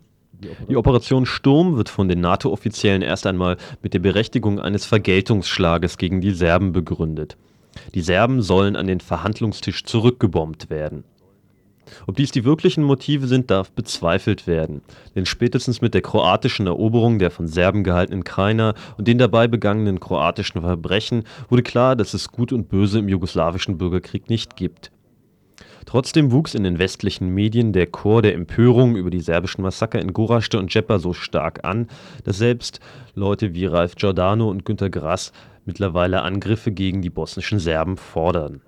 Die 0.68 0.76
Operation 0.76 1.26
Sturm 1.26 1.76
wird 1.76 1.88
von 1.88 2.08
den 2.08 2.20
NATO-Offiziellen 2.20 3.02
erst 3.02 3.26
einmal 3.26 3.56
mit 3.82 3.94
der 3.94 3.98
Berechtigung 4.00 4.60
eines 4.60 4.84
Vergeltungsschlages 4.84 5.96
gegen 5.98 6.20
die 6.20 6.32
Serben 6.32 6.72
begründet. 6.72 7.36
Die 7.94 8.02
Serben 8.02 8.42
sollen 8.42 8.76
an 8.76 8.86
den 8.86 9.00
Verhandlungstisch 9.00 9.84
zurückgebombt 9.84 10.70
werden. 10.70 11.04
Ob 12.06 12.16
dies 12.16 12.30
die 12.30 12.44
wirklichen 12.44 12.84
Motive 12.84 13.26
sind, 13.26 13.50
darf 13.50 13.72
bezweifelt 13.72 14.46
werden. 14.46 14.82
Denn 15.14 15.26
spätestens 15.26 15.80
mit 15.80 15.94
der 15.94 16.02
kroatischen 16.02 16.66
Eroberung 16.66 17.18
der 17.18 17.30
von 17.30 17.46
Serben 17.46 17.84
gehaltenen 17.84 18.24
Krajina 18.24 18.74
und 18.96 19.08
den 19.08 19.18
dabei 19.18 19.48
begangenen 19.48 20.00
kroatischen 20.00 20.60
Verbrechen 20.60 21.24
wurde 21.48 21.62
klar, 21.62 21.96
dass 21.96 22.14
es 22.14 22.30
Gut 22.30 22.52
und 22.52 22.68
Böse 22.68 22.98
im 22.98 23.08
jugoslawischen 23.08 23.78
Bürgerkrieg 23.78 24.28
nicht 24.28 24.56
gibt. 24.56 24.90
Trotzdem 25.86 26.32
wuchs 26.32 26.54
in 26.54 26.64
den 26.64 26.78
westlichen 26.78 27.28
Medien 27.28 27.72
der 27.72 27.86
Chor 27.86 28.22
der 28.22 28.34
Empörung 28.34 28.96
über 28.96 29.10
die 29.10 29.20
serbischen 29.20 29.62
Massaker 29.62 30.00
in 30.00 30.12
Gorazde 30.12 30.58
und 30.58 30.72
Djepa 30.72 30.98
so 30.98 31.12
stark 31.12 31.64
an, 31.64 31.88
dass 32.24 32.38
selbst 32.38 32.80
Leute 33.14 33.54
wie 33.54 33.66
Ralf 33.66 33.94
Giordano 33.94 34.48
und 34.48 34.64
Günter 34.64 34.90
Grass 34.90 35.32
mittlerweile 35.66 36.22
Angriffe 36.22 36.72
gegen 36.72 37.02
die 37.02 37.10
bosnischen 37.10 37.58
Serben 37.58 37.96
fordern. 37.96 38.60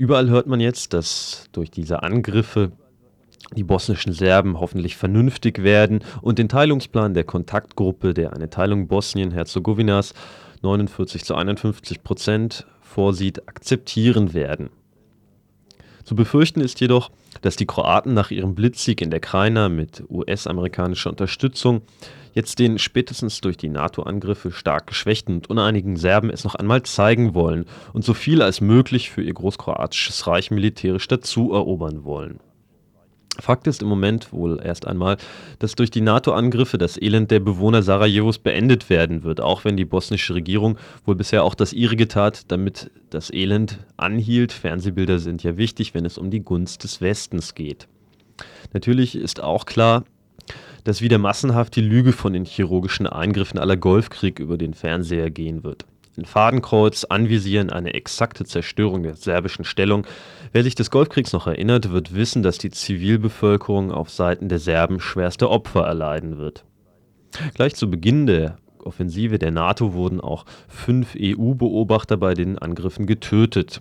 Überall 0.00 0.30
hört 0.30 0.46
man 0.46 0.60
jetzt, 0.60 0.94
dass 0.94 1.50
durch 1.52 1.70
diese 1.70 2.02
Angriffe 2.02 2.72
die 3.54 3.64
bosnischen 3.64 4.14
Serben 4.14 4.58
hoffentlich 4.58 4.96
vernünftig 4.96 5.62
werden 5.62 6.02
und 6.22 6.38
den 6.38 6.48
Teilungsplan 6.48 7.12
der 7.12 7.24
Kontaktgruppe, 7.24 8.14
der 8.14 8.32
eine 8.32 8.48
Teilung 8.48 8.88
Bosnien-Herzegowinas 8.88 10.14
49 10.62 11.22
zu 11.22 11.34
51 11.34 12.02
Prozent 12.02 12.66
vorsieht, 12.80 13.46
akzeptieren 13.46 14.32
werden. 14.32 14.70
Zu 16.04 16.14
befürchten 16.14 16.60
ist 16.60 16.80
jedoch, 16.80 17.10
dass 17.42 17.56
die 17.56 17.66
Kroaten 17.66 18.14
nach 18.14 18.30
ihrem 18.30 18.54
Blitzsieg 18.54 19.00
in 19.00 19.10
der 19.10 19.20
Krajina 19.20 19.68
mit 19.68 20.02
US-amerikanischer 20.08 21.10
Unterstützung 21.10 21.82
jetzt 22.34 22.58
den 22.58 22.78
spätestens 22.78 23.40
durch 23.40 23.56
die 23.56 23.68
NATO-Angriffe 23.68 24.52
stark 24.52 24.86
geschwächten 24.86 25.36
und 25.36 25.50
uneinigen 25.50 25.96
Serben 25.96 26.30
es 26.30 26.44
noch 26.44 26.54
einmal 26.54 26.82
zeigen 26.82 27.34
wollen 27.34 27.64
und 27.92 28.04
so 28.04 28.14
viel 28.14 28.42
als 28.42 28.60
möglich 28.60 29.10
für 29.10 29.22
ihr 29.22 29.34
großkroatisches 29.34 30.26
Reich 30.26 30.50
militärisch 30.50 31.08
dazu 31.08 31.52
erobern 31.52 32.04
wollen. 32.04 32.40
Fakt 33.40 33.66
ist 33.66 33.82
im 33.82 33.88
Moment 33.88 34.32
wohl 34.32 34.60
erst 34.62 34.86
einmal, 34.86 35.16
dass 35.58 35.74
durch 35.74 35.90
die 35.90 36.00
NATO-Angriffe 36.00 36.78
das 36.78 37.00
Elend 37.00 37.30
der 37.30 37.40
Bewohner 37.40 37.82
Sarajevos 37.82 38.38
beendet 38.38 38.90
werden 38.90 39.22
wird, 39.22 39.40
auch 39.40 39.64
wenn 39.64 39.76
die 39.76 39.84
bosnische 39.84 40.34
Regierung 40.34 40.78
wohl 41.04 41.14
bisher 41.14 41.44
auch 41.44 41.54
das 41.54 41.72
ihrige 41.72 42.08
tat, 42.08 42.50
damit 42.50 42.90
das 43.10 43.32
Elend 43.32 43.78
anhielt. 43.96 44.52
Fernsehbilder 44.52 45.18
sind 45.18 45.42
ja 45.42 45.56
wichtig, 45.56 45.94
wenn 45.94 46.04
es 46.04 46.18
um 46.18 46.30
die 46.30 46.40
Gunst 46.40 46.84
des 46.84 47.00
Westens 47.00 47.54
geht. 47.54 47.88
Natürlich 48.72 49.16
ist 49.16 49.42
auch 49.42 49.66
klar, 49.66 50.04
dass 50.84 51.02
wieder 51.02 51.18
massenhaft 51.18 51.76
die 51.76 51.82
Lüge 51.82 52.12
von 52.12 52.32
den 52.32 52.44
chirurgischen 52.44 53.06
Eingriffen 53.06 53.58
aller 53.58 53.76
Golfkrieg 53.76 54.38
über 54.38 54.56
den 54.56 54.74
Fernseher 54.74 55.30
gehen 55.30 55.62
wird. 55.62 55.84
Ein 56.16 56.24
Fadenkreuz 56.24 57.04
anvisieren 57.04 57.70
eine 57.70 57.94
exakte 57.94 58.44
Zerstörung 58.44 59.04
der 59.04 59.14
serbischen 59.14 59.64
Stellung. 59.64 60.06
Wer 60.52 60.64
sich 60.64 60.74
des 60.74 60.90
Golfkriegs 60.90 61.32
noch 61.32 61.46
erinnert, 61.46 61.92
wird 61.92 62.14
wissen, 62.14 62.42
dass 62.42 62.58
die 62.58 62.70
Zivilbevölkerung 62.70 63.92
auf 63.92 64.10
Seiten 64.10 64.48
der 64.48 64.58
Serben 64.58 64.98
schwerste 64.98 65.48
Opfer 65.48 65.82
erleiden 65.82 66.36
wird. 66.36 66.64
Gleich 67.54 67.76
zu 67.76 67.88
Beginn 67.88 68.26
der 68.26 68.56
Offensive 68.84 69.38
der 69.38 69.52
NATO 69.52 69.92
wurden 69.92 70.20
auch 70.20 70.46
fünf 70.68 71.14
EU-Beobachter 71.16 72.16
bei 72.16 72.34
den 72.34 72.58
Angriffen 72.58 73.06
getötet. 73.06 73.80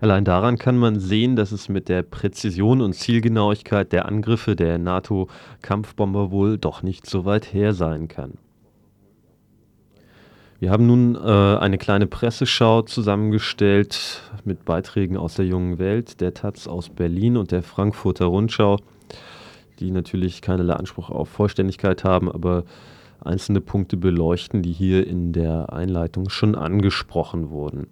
Allein 0.00 0.24
daran 0.24 0.58
kann 0.58 0.76
man 0.76 1.00
sehen, 1.00 1.36
dass 1.36 1.52
es 1.52 1.68
mit 1.68 1.88
der 1.88 2.02
Präzision 2.02 2.80
und 2.80 2.92
Zielgenauigkeit 2.92 3.92
der 3.92 4.06
Angriffe 4.06 4.54
der 4.54 4.78
NATO-Kampfbomber 4.78 6.30
wohl 6.30 6.58
doch 6.58 6.82
nicht 6.82 7.06
so 7.06 7.24
weit 7.24 7.52
her 7.52 7.72
sein 7.72 8.06
kann. 8.06 8.34
Wir 10.58 10.70
haben 10.70 10.86
nun 10.86 11.16
äh, 11.16 11.18
eine 11.18 11.76
kleine 11.76 12.06
Presseschau 12.06 12.80
zusammengestellt 12.82 14.22
mit 14.44 14.64
Beiträgen 14.64 15.18
aus 15.18 15.34
der 15.34 15.44
jungen 15.44 15.78
Welt, 15.78 16.22
der 16.22 16.32
Taz 16.32 16.66
aus 16.66 16.88
Berlin 16.88 17.36
und 17.36 17.52
der 17.52 17.62
Frankfurter 17.62 18.24
Rundschau, 18.24 18.78
die 19.80 19.90
natürlich 19.90 20.40
keinerlei 20.40 20.72
Anspruch 20.74 21.10
auf 21.10 21.28
Vollständigkeit 21.28 22.04
haben, 22.04 22.32
aber 22.32 22.64
einzelne 23.20 23.60
Punkte 23.60 23.98
beleuchten, 23.98 24.62
die 24.62 24.72
hier 24.72 25.06
in 25.06 25.34
der 25.34 25.74
Einleitung 25.74 26.30
schon 26.30 26.54
angesprochen 26.54 27.50
wurden. 27.50 27.88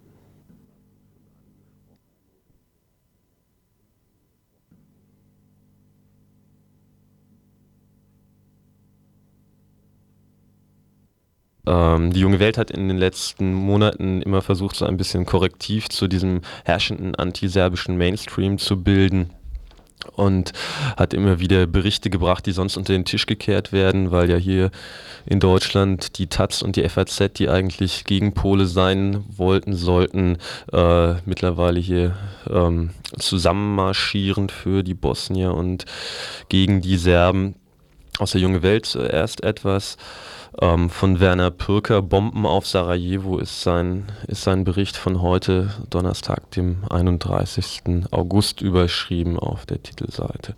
Ähm, 11.67 12.13
die 12.13 12.19
junge 12.19 12.39
Welt 12.39 12.57
hat 12.57 12.71
in 12.71 12.87
den 12.87 12.97
letzten 12.97 13.53
Monaten 13.53 14.21
immer 14.21 14.41
versucht, 14.41 14.75
so 14.75 14.85
ein 14.85 14.97
bisschen 14.97 15.25
korrektiv 15.25 15.89
zu 15.89 16.07
diesem 16.07 16.41
herrschenden 16.63 17.15
antiserbischen 17.15 17.97
Mainstream 17.97 18.57
zu 18.57 18.81
bilden 18.81 19.31
und 20.13 20.53
hat 20.97 21.13
immer 21.13 21.39
wieder 21.39 21.67
Berichte 21.67 22.09
gebracht, 22.09 22.45
die 22.45 22.51
sonst 22.51 22.77
unter 22.77 22.93
den 22.93 23.05
Tisch 23.05 23.25
gekehrt 23.25 23.71
werden, 23.71 24.11
weil 24.11 24.29
ja 24.29 24.37
hier 24.37 24.71
in 25.25 25.39
Deutschland 25.39 26.17
die 26.17 26.27
Taz 26.27 26.61
und 26.61 26.75
die 26.75 26.87
FAZ, 26.87 27.33
die 27.37 27.49
eigentlich 27.49 28.03
Gegenpole 28.05 28.65
sein 28.65 29.23
wollten, 29.35 29.73
sollten 29.73 30.37
äh, 30.71 31.15
mittlerweile 31.25 31.79
hier 31.79 32.15
ähm, 32.49 32.91
zusammenmarschieren 33.17 34.49
für 34.49 34.83
die 34.83 34.93
Bosnier 34.93 35.53
und 35.53 35.85
gegen 36.49 36.81
die 36.81 36.97
Serben. 36.97 37.55
Aus 38.19 38.31
der 38.31 38.41
Junge 38.41 38.63
Welt 38.63 38.85
zuerst 38.85 39.43
etwas. 39.43 39.97
Ähm, 40.61 40.89
von 40.89 41.19
Werner 41.19 41.51
Pürker, 41.51 42.01
Bomben 42.01 42.45
auf 42.45 42.65
Sarajevo 42.65 43.37
ist 43.37 43.61
sein, 43.61 44.05
ist 44.27 44.43
sein 44.43 44.63
Bericht 44.63 44.95
von 44.95 45.21
heute, 45.21 45.71
Donnerstag, 45.89 46.51
dem 46.51 46.83
31. 46.89 47.81
August, 48.11 48.61
überschrieben 48.61 49.37
auf 49.37 49.65
der 49.65 49.83
Titelseite. 49.83 50.55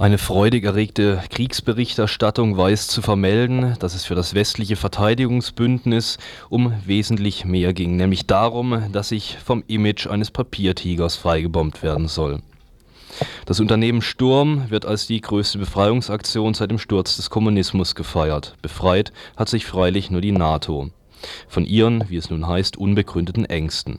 Eine 0.00 0.16
freudig 0.16 0.64
erregte 0.64 1.22
Kriegsberichterstattung 1.28 2.56
weiß 2.56 2.86
zu 2.86 3.02
vermelden, 3.02 3.76
dass 3.80 3.94
es 3.94 4.06
für 4.06 4.14
das 4.14 4.32
westliche 4.32 4.76
Verteidigungsbündnis 4.76 6.16
um 6.48 6.72
wesentlich 6.86 7.44
mehr 7.44 7.74
ging, 7.74 7.96
nämlich 7.96 8.26
darum, 8.26 8.84
dass 8.92 9.10
sich 9.10 9.36
vom 9.44 9.62
Image 9.66 10.06
eines 10.06 10.30
Papiertigers 10.30 11.16
freigebombt 11.16 11.82
werden 11.82 12.08
soll. 12.08 12.40
Das 13.46 13.60
Unternehmen 13.60 14.02
Sturm 14.02 14.70
wird 14.70 14.86
als 14.86 15.06
die 15.06 15.20
größte 15.20 15.58
Befreiungsaktion 15.58 16.54
seit 16.54 16.70
dem 16.70 16.78
Sturz 16.78 17.16
des 17.16 17.30
Kommunismus 17.30 17.94
gefeiert. 17.94 18.54
Befreit 18.62 19.12
hat 19.36 19.48
sich 19.48 19.66
freilich 19.66 20.10
nur 20.10 20.20
die 20.20 20.32
NATO. 20.32 20.90
Von 21.48 21.66
ihren, 21.66 22.08
wie 22.08 22.16
es 22.16 22.30
nun 22.30 22.46
heißt, 22.46 22.76
unbegründeten 22.76 23.44
Ängsten. 23.44 23.98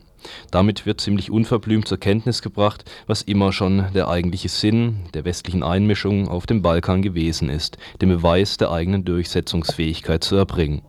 Damit 0.51 0.85
wird 0.85 1.01
ziemlich 1.01 1.31
unverblümt 1.31 1.87
zur 1.87 1.99
Kenntnis 1.99 2.41
gebracht, 2.41 2.85
was 3.07 3.21
immer 3.21 3.51
schon 3.51 3.85
der 3.93 4.07
eigentliche 4.07 4.49
Sinn 4.49 5.01
der 5.13 5.25
westlichen 5.25 5.63
Einmischung 5.63 6.27
auf 6.27 6.45
dem 6.45 6.61
Balkan 6.61 7.01
gewesen 7.01 7.49
ist, 7.49 7.77
den 8.01 8.09
Beweis 8.09 8.57
der 8.57 8.71
eigenen 8.71 9.05
Durchsetzungsfähigkeit 9.05 10.23
zu 10.23 10.35
erbringen. 10.35 10.81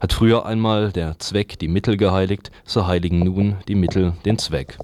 Hat 0.00 0.12
früher 0.12 0.46
einmal 0.46 0.92
der 0.92 1.18
Zweck 1.18 1.58
die 1.58 1.68
Mittel 1.68 1.96
geheiligt, 1.96 2.50
so 2.64 2.86
heiligen 2.86 3.20
nun 3.20 3.56
die 3.66 3.74
Mittel 3.74 4.12
den 4.24 4.38
Zweck. 4.38 4.78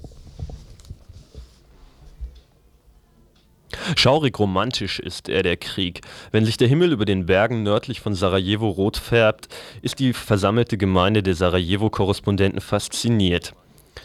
Schaurig 3.95 4.37
romantisch 4.39 4.99
ist 4.99 5.29
er, 5.29 5.43
der 5.43 5.57
Krieg. 5.57 6.01
Wenn 6.31 6.45
sich 6.45 6.57
der 6.57 6.67
Himmel 6.67 6.91
über 6.91 7.05
den 7.05 7.25
Bergen 7.25 7.63
nördlich 7.63 8.01
von 8.01 8.13
Sarajevo 8.13 8.69
rot 8.69 8.97
färbt, 8.97 9.47
ist 9.81 9.99
die 9.99 10.13
versammelte 10.13 10.77
Gemeinde 10.77 11.23
der 11.23 11.35
Sarajevo-Korrespondenten 11.35 12.61
fasziniert. 12.61 13.53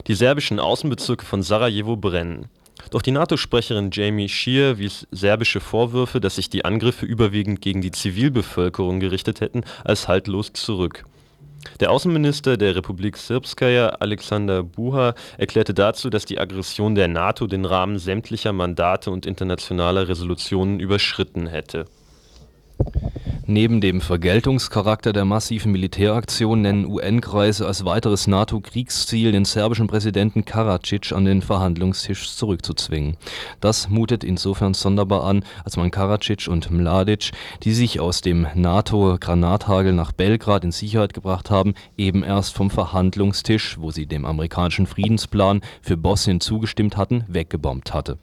Die 0.06 0.14
serbischen 0.14 0.60
Außenbezirke 0.60 1.24
von 1.24 1.42
Sarajevo 1.42 1.96
brennen. 1.96 2.48
Doch 2.90 3.02
die 3.02 3.10
NATO-Sprecherin 3.10 3.90
Jamie 3.92 4.28
Shear 4.28 4.78
wies 4.78 5.06
serbische 5.10 5.60
Vorwürfe, 5.60 6.20
dass 6.20 6.36
sich 6.36 6.50
die 6.50 6.64
Angriffe 6.64 7.06
überwiegend 7.06 7.60
gegen 7.60 7.80
die 7.80 7.90
Zivilbevölkerung 7.90 9.00
gerichtet 9.00 9.40
hätten, 9.40 9.64
als 9.84 10.08
haltlos 10.08 10.52
zurück. 10.52 11.04
Der 11.80 11.90
Außenminister 11.90 12.56
der 12.56 12.76
Republik 12.76 13.16
Srpskaya, 13.16 13.88
Alexander 14.00 14.62
Buha, 14.62 15.14
erklärte 15.38 15.74
dazu, 15.74 16.10
dass 16.10 16.24
die 16.24 16.38
Aggression 16.38 16.94
der 16.94 17.08
NATO 17.08 17.46
den 17.46 17.64
Rahmen 17.64 17.98
sämtlicher 17.98 18.52
Mandate 18.52 19.10
und 19.10 19.26
internationaler 19.26 20.08
Resolutionen 20.08 20.80
überschritten 20.80 21.46
hätte 21.46 21.86
Neben 23.48 23.80
dem 23.80 24.00
Vergeltungscharakter 24.00 25.12
der 25.12 25.24
massiven 25.24 25.70
Militäraktion 25.70 26.62
nennen 26.62 26.84
UN-Kreise 26.84 27.64
als 27.64 27.84
weiteres 27.84 28.26
NATO-Kriegsziel, 28.26 29.30
den 29.30 29.44
serbischen 29.44 29.86
Präsidenten 29.86 30.44
Karadzic 30.44 31.12
an 31.12 31.24
den 31.24 31.42
Verhandlungstisch 31.42 32.34
zurückzuzwingen. 32.34 33.16
Das 33.60 33.88
mutet 33.88 34.24
insofern 34.24 34.74
sonderbar 34.74 35.22
an, 35.22 35.44
als 35.64 35.76
man 35.76 35.92
Karadzic 35.92 36.48
und 36.48 36.72
Mladic, 36.72 37.30
die 37.62 37.72
sich 37.72 38.00
aus 38.00 38.20
dem 38.20 38.48
NATO-Granathagel 38.56 39.92
nach 39.92 40.10
Belgrad 40.10 40.64
in 40.64 40.72
Sicherheit 40.72 41.14
gebracht 41.14 41.48
haben, 41.48 41.74
eben 41.96 42.24
erst 42.24 42.52
vom 42.52 42.68
Verhandlungstisch, 42.68 43.78
wo 43.78 43.92
sie 43.92 44.06
dem 44.06 44.24
amerikanischen 44.24 44.88
Friedensplan 44.88 45.60
für 45.82 45.96
Bosnien 45.96 46.40
zugestimmt 46.40 46.96
hatten, 46.96 47.24
weggebombt 47.28 47.94
hatte 47.94 48.18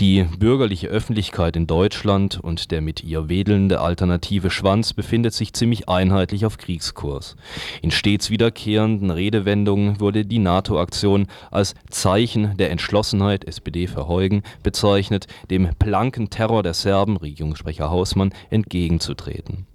die 0.00 0.24
bürgerliche 0.24 0.88
Öffentlichkeit 0.88 1.56
in 1.56 1.66
Deutschland 1.66 2.38
und 2.40 2.70
der 2.70 2.80
mit 2.80 3.02
ihr 3.02 3.28
wedelnde 3.28 3.80
alternative 3.80 4.50
Schwanz 4.50 4.92
befindet 4.92 5.34
sich 5.34 5.52
ziemlich 5.52 5.88
einheitlich 5.88 6.46
auf 6.46 6.58
Kriegskurs. 6.58 7.36
In 7.82 7.90
stets 7.90 8.30
wiederkehrenden 8.30 9.10
Redewendungen 9.10 10.00
wurde 10.00 10.24
die 10.24 10.38
NATO-Aktion 10.38 11.26
als 11.50 11.74
Zeichen 11.90 12.56
der 12.56 12.70
Entschlossenheit 12.70 13.44
(SPD 13.44 13.86
Verheugen) 13.86 14.42
bezeichnet, 14.62 15.26
dem 15.50 15.70
blanken 15.78 16.30
Terror 16.30 16.62
der 16.62 16.74
Serben 16.74 17.16
(Regierungssprecher 17.16 17.90
Hausmann) 17.90 18.32
entgegenzutreten. 18.50 19.66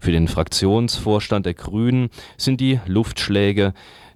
Für 0.00 0.12
den 0.12 0.28
Fraktionsvorstand 0.28 1.46
der 1.46 1.54
Grünen 1.54 2.10
sind 2.36 2.60
die 2.60 2.80
Luftschläge 2.86 3.72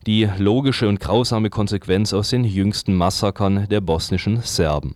die 0.06 0.28
logische 0.38 0.88
und 0.88 1.00
grausame 1.00 1.50
Konsequenz 1.50 2.12
aus 2.12 2.30
den 2.30 2.44
jüngsten 2.44 2.94
Massakern 2.94 3.68
der 3.68 3.80
bosnischen 3.80 4.40
Serben 4.42 4.94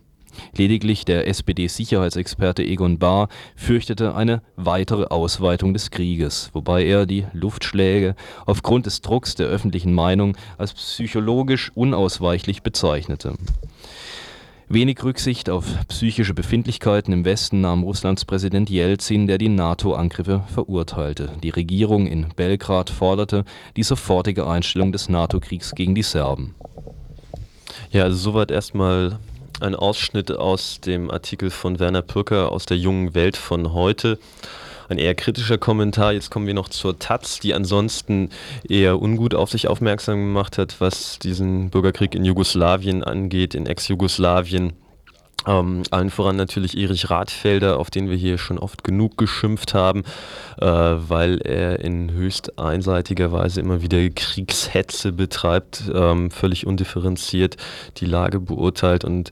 Lediglich 0.55 1.05
der 1.05 1.27
SPD-Sicherheitsexperte 1.27 2.63
Egon 2.63 2.99
Bahr 2.99 3.29
fürchtete 3.55 4.15
eine 4.15 4.41
weitere 4.55 5.05
Ausweitung 5.05 5.73
des 5.73 5.91
Krieges, 5.91 6.49
wobei 6.53 6.85
er 6.85 7.05
die 7.05 7.25
Luftschläge 7.33 8.15
aufgrund 8.45 8.85
des 8.85 9.01
Drucks 9.01 9.35
der 9.35 9.47
öffentlichen 9.47 9.93
Meinung 9.93 10.37
als 10.57 10.73
psychologisch 10.73 11.71
unausweichlich 11.75 12.61
bezeichnete. 12.63 13.33
Wenig 14.69 15.03
Rücksicht 15.03 15.49
auf 15.49 15.65
psychische 15.89 16.33
Befindlichkeiten 16.33 17.13
im 17.13 17.25
Westen 17.25 17.61
nahm 17.61 17.83
Russlands 17.83 18.25
Präsident 18.25 18.69
Jelzin, 18.69 19.27
der 19.27 19.37
die 19.37 19.49
NATO-Angriffe 19.49 20.43
verurteilte. 20.47 21.31
Die 21.43 21.49
Regierung 21.49 22.07
in 22.07 22.29
Belgrad 22.35 22.89
forderte 22.89 23.43
die 23.75 23.83
sofortige 23.83 24.47
Einstellung 24.47 24.91
des 24.91 25.09
NATO-Kriegs 25.09 25.75
gegen 25.75 25.93
die 25.93 26.01
Serben. 26.01 26.55
Ja, 27.91 28.03
also 28.03 28.17
soweit 28.17 28.49
erstmal 28.49 29.19
ein 29.61 29.75
Ausschnitt 29.75 30.31
aus 30.31 30.79
dem 30.81 31.11
Artikel 31.11 31.49
von 31.49 31.79
Werner 31.79 32.01
Pürker 32.01 32.51
aus 32.51 32.65
der 32.65 32.77
jungen 32.77 33.13
Welt 33.13 33.37
von 33.37 33.73
heute. 33.73 34.19
Ein 34.89 34.97
eher 34.97 35.15
kritischer 35.15 35.57
Kommentar. 35.57 36.13
Jetzt 36.13 36.29
kommen 36.29 36.47
wir 36.47 36.53
noch 36.53 36.69
zur 36.69 36.99
Taz, 36.99 37.39
die 37.39 37.53
ansonsten 37.53 38.29
eher 38.67 39.01
ungut 39.01 39.33
auf 39.33 39.49
sich 39.49 39.67
aufmerksam 39.67 40.17
gemacht 40.17 40.57
hat, 40.57 40.79
was 40.79 41.19
diesen 41.19 41.69
Bürgerkrieg 41.69 42.15
in 42.15 42.25
Jugoslawien 42.25 43.03
angeht, 43.03 43.55
in 43.55 43.65
Ex-Jugoslawien. 43.65 44.73
Ähm, 45.45 45.83
allen 45.91 46.09
voran 46.09 46.35
natürlich 46.35 46.77
Erich 46.77 47.09
Radfelder, 47.09 47.77
auf 47.79 47.89
den 47.89 48.09
wir 48.09 48.15
hier 48.15 48.37
schon 48.37 48.57
oft 48.57 48.83
genug 48.83 49.17
geschimpft 49.17 49.73
haben, 49.73 50.03
äh, 50.59 50.65
weil 50.65 51.39
er 51.41 51.79
in 51.79 52.11
höchst 52.11 52.57
einseitiger 52.57 53.31
Weise 53.31 53.59
immer 53.59 53.81
wieder 53.81 54.09
Kriegshetze 54.09 55.11
betreibt, 55.11 55.83
ähm, 55.93 56.31
völlig 56.31 56.65
undifferenziert 56.65 57.57
die 57.97 58.05
Lage 58.05 58.39
beurteilt 58.39 59.03
und 59.03 59.31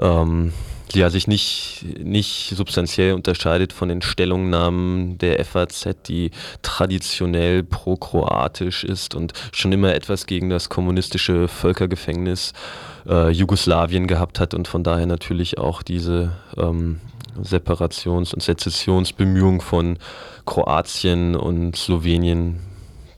ähm, 0.00 0.52
ja, 0.92 1.10
sich 1.10 1.26
nicht, 1.26 1.84
nicht 1.98 2.52
substanziell 2.54 3.14
unterscheidet 3.14 3.72
von 3.72 3.88
den 3.88 4.02
Stellungnahmen 4.02 5.18
der 5.18 5.44
FAZ, 5.44 5.88
die 6.06 6.30
traditionell 6.62 7.64
pro-kroatisch 7.64 8.84
ist 8.84 9.14
und 9.14 9.32
schon 9.52 9.72
immer 9.72 9.94
etwas 9.94 10.26
gegen 10.26 10.48
das 10.48 10.68
kommunistische 10.68 11.48
Völkergefängnis 11.48 12.52
äh, 12.52 12.95
Jugoslawien 13.30 14.06
gehabt 14.06 14.40
hat 14.40 14.54
und 14.54 14.68
von 14.68 14.82
daher 14.82 15.06
natürlich 15.06 15.58
auch 15.58 15.82
diese 15.82 16.32
ähm, 16.56 17.00
Separations- 17.40 18.34
und 18.34 18.42
Sezessionsbemühungen 18.42 19.60
von 19.60 19.98
Kroatien 20.44 21.36
und 21.36 21.76
Slowenien 21.76 22.60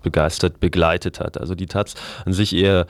begeistert 0.02 0.60
begleitet 0.60 1.20
hat. 1.20 1.38
Also 1.38 1.54
die 1.54 1.66
Taz 1.66 1.94
an 2.24 2.32
sich 2.32 2.54
eher 2.54 2.86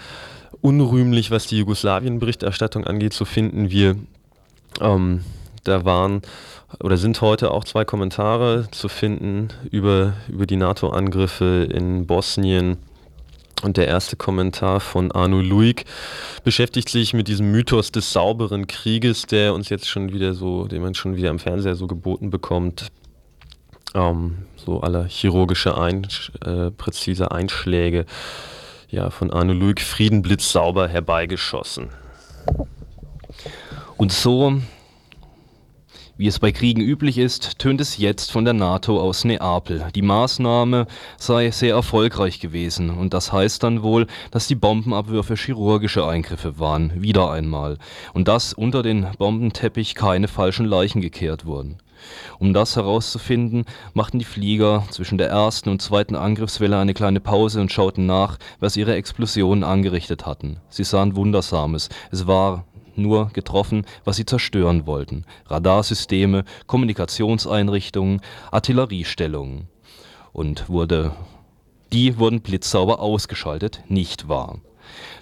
unrühmlich, 0.61 1.31
was 1.31 1.47
die 1.47 1.59
Jugoslawien-Berichterstattung 1.59 2.87
angeht, 2.87 3.13
so 3.13 3.25
finden 3.25 3.71
wir 3.71 3.97
ähm, 4.81 5.25
da 5.65 5.85
waren 5.85 6.23
oder 6.83 6.97
sind 6.97 7.21
heute 7.21 7.51
auch 7.51 7.65
zwei 7.65 7.85
Kommentare 7.85 8.69
zu 8.71 8.89
finden 8.89 9.49
über, 9.71 10.15
über 10.29 10.47
die 10.47 10.57
NATO-Angriffe 10.57 11.69
in 11.71 12.07
Bosnien. 12.07 12.77
Und 13.63 13.77
der 13.77 13.89
erste 13.89 14.17
Kommentar 14.17 14.79
von 14.81 15.11
Arno 15.11 15.41
Luig 15.41 15.85
beschäftigt 16.45 16.89
sich 16.89 17.13
mit 17.13 17.27
diesem 17.27 17.51
Mythos 17.51 17.91
des 17.91 18.13
sauberen 18.13 18.67
Krieges, 18.69 19.23
der 19.23 19.53
uns 19.53 19.69
jetzt 19.69 19.89
schon 19.89 20.13
wieder 20.13 20.35
so, 20.35 20.67
den 20.67 20.83
man 20.83 20.95
schon 20.95 21.17
wieder 21.17 21.31
im 21.31 21.41
Fernseher 21.41 21.75
so 21.75 21.87
geboten 21.87 22.31
bekommt. 22.31 22.89
Ähm, 23.95 24.39
so 24.57 24.81
aller 24.81 25.07
chirurgische, 25.07 25.77
ein, 25.77 26.07
äh, 26.45 26.71
präzise 26.71 27.33
Einschläge 27.33 28.07
ja, 28.91 29.11
von 29.11 29.31
Arno 29.31 29.53
Luig, 29.53 29.81
Frieden 29.81 30.23
blitzsauber 30.23 30.89
herbeigeschossen. 30.89 31.89
Und 33.97 34.13
so, 34.13 34.61
wie 36.19 36.27
es 36.27 36.41
bei 36.41 36.51
Kriegen 36.51 36.83
üblich 36.83 37.17
ist, 37.17 37.61
tönt 37.61 37.81
es 37.81 37.97
jetzt 37.97 38.33
von 38.33 38.45
der 38.45 38.53
NATO 38.53 39.01
aus 39.01 39.25
Neapel. 39.25 39.87
Die 39.95 40.03
Maßnahme 40.03 40.89
sei 41.17 41.53
sehr 41.53 41.77
erfolgreich 41.77 42.41
gewesen 42.41 42.91
und 42.91 43.15
das 43.15 43.33
heißt 43.33 43.63
dann 43.63 43.85
wohl, 43.85 44.09
dass 44.33 44.49
die 44.49 44.57
Bombenabwürfe 44.57 45.37
chirurgische 45.37 46.05
Eingriffe 46.05 46.59
waren, 46.59 47.01
wieder 47.01 47.31
einmal. 47.31 47.79
Und 48.15 48.27
dass 48.27 48.53
unter 48.53 48.83
den 48.83 49.07
Bombenteppich 49.17 49.95
keine 49.95 50.27
falschen 50.27 50.67
Leichen 50.67 51.01
gekehrt 51.01 51.47
wurden. 51.47 51.79
Um 52.39 52.53
das 52.53 52.77
herauszufinden, 52.77 53.65
machten 53.93 54.19
die 54.19 54.25
Flieger 54.25 54.85
zwischen 54.91 55.19
der 55.19 55.29
ersten 55.29 55.69
und 55.69 55.83
zweiten 55.83 56.15
Angriffswelle 56.15 56.79
eine 56.79 56.95
kleine 56.95 57.21
Pause 57.21 57.61
und 57.61 57.73
schauten 57.73 58.07
nach, 58.07 58.39
was 58.61 58.77
ihre 58.77 58.95
Explosionen 58.95 59.65
angerichtet 59.65 60.27
hatten. 60.27 60.59
Sie 60.69 60.85
sahen 60.85 61.17
Wundersames. 61.17 61.89
Es 62.11 62.27
war 62.27 62.65
nur 62.99 63.31
getroffen, 63.33 63.87
was 64.05 64.17
sie 64.17 64.27
zerstören 64.27 64.87
wollten. 64.87 65.25
Radarsysteme, 65.47 66.45
Kommunikationseinrichtungen, 66.67 68.21
Artilleriestellungen. 68.51 69.69
Und 70.33 70.69
wurde, 70.69 71.13
die 71.93 72.19
wurden 72.19 72.43
blitzsauber 72.43 73.01
ausgeschaltet, 73.01 73.83
nicht 73.89 74.29
wahr. 74.29 74.59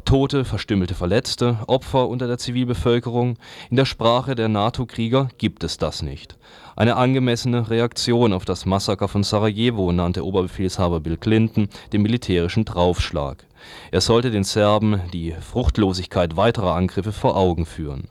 Tote, 0.04 0.44
verstümmelte 0.44 0.94
Verletzte, 0.94 1.58
Opfer 1.66 2.08
unter 2.08 2.26
der 2.26 2.38
Zivilbevölkerung. 2.38 3.36
In 3.70 3.76
der 3.76 3.84
Sprache 3.84 4.34
der 4.34 4.48
NATO-Krieger 4.48 5.28
gibt 5.38 5.64
es 5.64 5.78
das 5.78 6.02
nicht. 6.02 6.36
Eine 6.76 6.96
angemessene 6.96 7.70
Reaktion 7.70 8.32
auf 8.32 8.44
das 8.44 8.66
Massaker 8.66 9.08
von 9.08 9.24
Sarajevo 9.24 9.90
nannte 9.92 10.24
Oberbefehlshaber 10.24 11.00
Bill 11.00 11.16
Clinton 11.16 11.68
den 11.92 12.02
militärischen 12.02 12.64
Draufschlag. 12.64 13.46
Er 13.90 14.00
sollte 14.00 14.30
den 14.30 14.44
Serben 14.44 15.00
die 15.12 15.32
Fruchtlosigkeit 15.32 16.36
weiterer 16.36 16.74
Angriffe 16.74 17.12
vor 17.12 17.36
Augen 17.36 17.66
führen. 17.66 18.08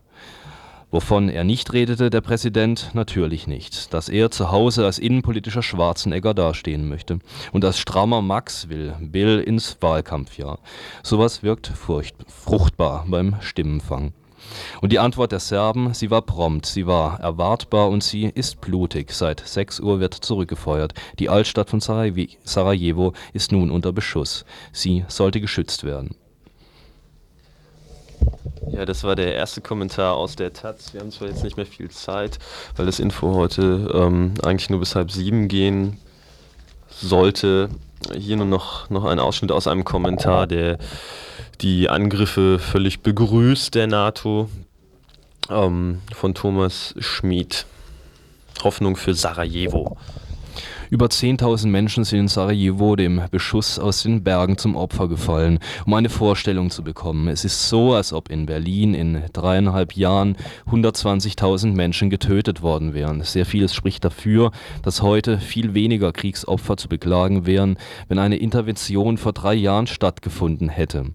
Wovon 0.91 1.28
er 1.28 1.43
nicht 1.43 1.74
redete, 1.74 2.10
der 2.10 2.22
Präsident, 2.22 2.91
natürlich 2.93 3.47
nicht. 3.47 3.93
Dass 3.93 4.08
er 4.08 4.32
zu 4.32 4.51
Hause 4.51 4.86
als 4.86 4.97
innenpolitischer 4.97 5.64
Schwarzenegger 5.64 6.34
dastehen 6.34 6.88
möchte. 6.88 7.20
Und 7.51 7.66
als 7.66 7.80
strammer 7.80 8.22
Max 8.22 8.70
will 8.70 8.93
Bill 8.99 9.39
ins 9.39 9.78
Wahlkampfjahr. 9.82 10.60
Sowas 11.03 11.43
wirkt 11.43 11.68
furcht, 11.68 12.16
fruchtbar 12.28 13.06
beim 13.10 13.36
Stimmenfang. 13.41 14.14
Und 14.81 14.91
die 14.91 14.99
Antwort 14.99 15.31
der 15.31 15.39
Serben, 15.39 15.93
sie 15.93 16.11
war 16.11 16.21
prompt, 16.21 16.65
sie 16.65 16.87
war 16.87 17.19
erwartbar 17.19 17.89
und 17.89 18.03
sie 18.03 18.25
ist 18.25 18.61
blutig. 18.61 19.11
Seit 19.11 19.39
6 19.45 19.79
Uhr 19.79 19.99
wird 19.99 20.13
zurückgefeuert. 20.13 20.93
Die 21.19 21.29
Altstadt 21.29 21.69
von 21.69 21.79
Sarajevo 21.79 23.13
ist 23.33 23.51
nun 23.51 23.71
unter 23.71 23.91
Beschuss. 23.91 24.45
Sie 24.71 25.05
sollte 25.07 25.41
geschützt 25.41 25.83
werden. 25.83 26.15
Ja, 28.71 28.85
das 28.85 29.03
war 29.03 29.15
der 29.15 29.33
erste 29.35 29.61
Kommentar 29.61 30.15
aus 30.15 30.35
der 30.35 30.51
Taz. 30.53 30.93
Wir 30.93 31.01
haben 31.01 31.11
zwar 31.11 31.27
jetzt 31.27 31.43
nicht 31.43 31.57
mehr 31.57 31.65
viel 31.65 31.89
Zeit, 31.89 32.39
weil 32.75 32.85
das 32.85 32.99
Info 32.99 33.33
heute 33.35 33.89
ähm, 33.93 34.33
eigentlich 34.43 34.69
nur 34.69 34.79
bis 34.79 34.95
halb 34.95 35.11
sieben 35.11 35.47
gehen 35.47 35.97
sollte. 36.89 37.69
Hier 38.17 38.37
nur 38.37 38.45
noch, 38.45 38.89
noch 38.89 39.05
ein 39.05 39.19
Ausschnitt 39.19 39.51
aus 39.51 39.67
einem 39.67 39.83
Kommentar, 39.83 40.47
der 40.47 40.77
die 41.58 41.89
Angriffe 41.89 42.60
völlig 42.60 43.01
begrüßt 43.01 43.74
der 43.76 43.88
NATO 43.88 44.49
ähm, 45.49 46.01
von 46.14 46.34
Thomas 46.34 46.95
Schmid. 46.99 47.66
Hoffnung 48.64 48.95
für 48.95 49.14
Sarajevo. 49.14 49.97
Über 50.91 51.07
10.000 51.07 51.67
Menschen 51.67 52.03
sind 52.03 52.19
in 52.19 52.27
Sarajevo 52.27 52.95
dem 52.95 53.21
Beschuss 53.31 53.79
aus 53.79 54.03
den 54.03 54.23
Bergen 54.23 54.57
zum 54.59 54.75
Opfer 54.75 55.07
gefallen, 55.07 55.57
um 55.88 55.95
eine 55.95 56.09
Vorstellung 56.09 56.69
zu 56.69 56.83
bekommen. 56.83 57.27
Es 57.27 57.43
ist 57.43 57.69
so, 57.69 57.93
als 57.93 58.13
ob 58.13 58.29
in 58.29 58.45
Berlin 58.45 58.93
in 58.93 59.23
dreieinhalb 59.33 59.93
Jahren 59.93 60.38
120.000 60.69 61.73
Menschen 61.73 62.11
getötet 62.11 62.61
worden 62.61 62.93
wären. 62.93 63.23
Sehr 63.23 63.47
vieles 63.47 63.73
spricht 63.73 64.05
dafür, 64.05 64.51
dass 64.83 65.01
heute 65.01 65.39
viel 65.39 65.73
weniger 65.73 66.11
Kriegsopfer 66.11 66.77
zu 66.77 66.88
beklagen 66.88 67.47
wären, 67.47 67.77
wenn 68.07 68.19
eine 68.19 68.38
Intervention 68.38 69.17
vor 69.17 69.33
drei 69.33 69.55
Jahren 69.55 69.88
stattgefunden 69.88 70.69
hätte. 70.69 71.05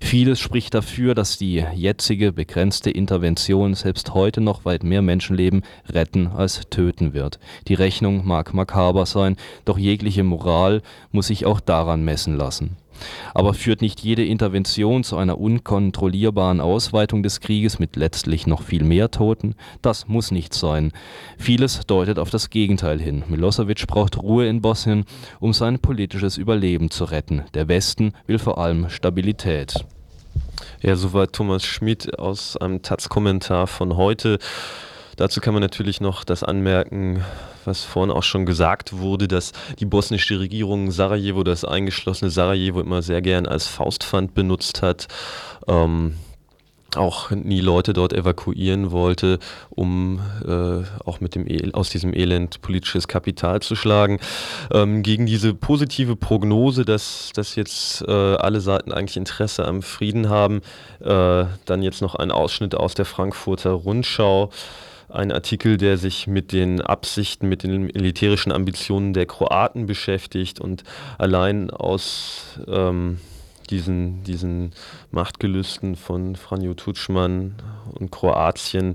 Vieles 0.00 0.38
spricht 0.38 0.72
dafür, 0.72 1.16
dass 1.16 1.36
die 1.36 1.64
jetzige 1.74 2.32
begrenzte 2.32 2.90
Intervention 2.90 3.74
selbst 3.74 4.14
heute 4.14 4.40
noch 4.40 4.64
weit 4.64 4.84
mehr 4.84 5.02
Menschenleben 5.02 5.62
retten 5.88 6.28
als 6.28 6.60
töten 6.70 7.12
wird. 7.12 7.40
Die 7.66 7.74
Rechnung 7.74 8.24
mag 8.24 8.54
makaber 8.54 9.04
sein, 9.04 9.15
sein, 9.16 9.36
doch 9.64 9.78
jegliche 9.78 10.24
Moral 10.24 10.82
muss 11.10 11.28
sich 11.28 11.46
auch 11.46 11.60
daran 11.60 12.04
messen 12.04 12.36
lassen. 12.36 12.76
Aber 13.34 13.54
führt 13.54 13.82
nicht 13.82 14.00
jede 14.00 14.24
Intervention 14.24 15.04
zu 15.04 15.16
einer 15.16 15.38
unkontrollierbaren 15.38 16.60
Ausweitung 16.60 17.22
des 17.22 17.40
Krieges 17.40 17.78
mit 17.78 17.96
letztlich 17.96 18.46
noch 18.46 18.62
viel 18.62 18.84
mehr 18.84 19.10
Toten? 19.10 19.54
Das 19.82 20.08
muss 20.08 20.30
nicht 20.30 20.54
sein. 20.54 20.92
Vieles 21.38 21.80
deutet 21.86 22.18
auf 22.18 22.30
das 22.30 22.50
Gegenteil 22.50 23.00
hin. 23.00 23.24
Milosevic 23.28 23.86
braucht 23.86 24.22
Ruhe 24.22 24.46
in 24.48 24.60
Bosnien, 24.60 25.04
um 25.40 25.52
sein 25.52 25.78
politisches 25.78 26.36
Überleben 26.36 26.90
zu 26.90 27.04
retten. 27.04 27.44
Der 27.54 27.68
Westen 27.68 28.12
will 28.26 28.38
vor 28.38 28.58
allem 28.58 28.88
Stabilität. 28.88 29.84
Ja, 30.82 30.96
soweit 30.96 31.32
Thomas 31.32 31.64
Schmid 31.64 32.18
aus 32.18 32.56
einem 32.56 32.82
Taz-Kommentar 32.82 33.66
von 33.66 33.96
heute. 33.96 34.38
Dazu 35.16 35.40
kann 35.40 35.54
man 35.54 35.62
natürlich 35.62 36.00
noch 36.00 36.24
das 36.24 36.42
anmerken, 36.42 37.24
was 37.64 37.84
vorhin 37.84 38.14
auch 38.14 38.22
schon 38.22 38.46
gesagt 38.46 38.98
wurde, 38.98 39.28
dass 39.28 39.52
die 39.78 39.86
bosnische 39.86 40.38
Regierung 40.38 40.90
Sarajevo, 40.90 41.42
das 41.42 41.64
eingeschlossene 41.64 42.30
Sarajevo, 42.30 42.80
immer 42.80 43.02
sehr 43.02 43.22
gern 43.22 43.46
als 43.46 43.66
Faustpfand 43.66 44.34
benutzt 44.34 44.82
hat. 44.82 45.08
Ähm, 45.66 46.16
auch 46.94 47.30
nie 47.30 47.60
Leute 47.60 47.92
dort 47.92 48.12
evakuieren 48.12 48.90
wollte, 48.90 49.38
um 49.70 50.20
äh, 50.46 50.82
auch 51.04 51.20
mit 51.20 51.34
dem 51.34 51.46
El 51.46 51.74
aus 51.74 51.90
diesem 51.90 52.14
Elend 52.14 52.62
politisches 52.62 53.08
Kapital 53.08 53.60
zu 53.60 53.74
schlagen. 53.74 54.18
Ähm, 54.72 55.02
gegen 55.02 55.26
diese 55.26 55.52
positive 55.54 56.16
Prognose, 56.16 56.84
dass, 56.84 57.32
dass 57.34 57.56
jetzt 57.56 58.02
äh, 58.06 58.12
alle 58.12 58.60
Seiten 58.60 58.92
eigentlich 58.92 59.16
Interesse 59.16 59.66
am 59.66 59.82
Frieden 59.82 60.28
haben, 60.28 60.62
äh, 61.00 61.44
dann 61.64 61.82
jetzt 61.82 62.02
noch 62.02 62.14
ein 62.14 62.30
Ausschnitt 62.30 62.74
aus 62.74 62.94
der 62.94 63.04
Frankfurter 63.04 63.72
Rundschau 63.72 64.50
ein 65.08 65.32
Artikel, 65.32 65.76
der 65.76 65.98
sich 65.98 66.26
mit 66.26 66.52
den 66.52 66.80
Absichten, 66.80 67.48
mit 67.48 67.62
den 67.62 67.82
militärischen 67.86 68.52
Ambitionen 68.52 69.12
der 69.12 69.26
Kroaten 69.26 69.86
beschäftigt 69.86 70.60
und 70.60 70.82
allein 71.18 71.70
aus 71.70 72.58
ähm, 72.66 73.18
diesen, 73.70 74.22
diesen 74.24 74.72
Machtgelüsten 75.10 75.96
von 75.96 76.36
Franjo 76.36 76.74
Tutschmann 76.74 77.56
und 77.92 78.10
Kroatien 78.10 78.94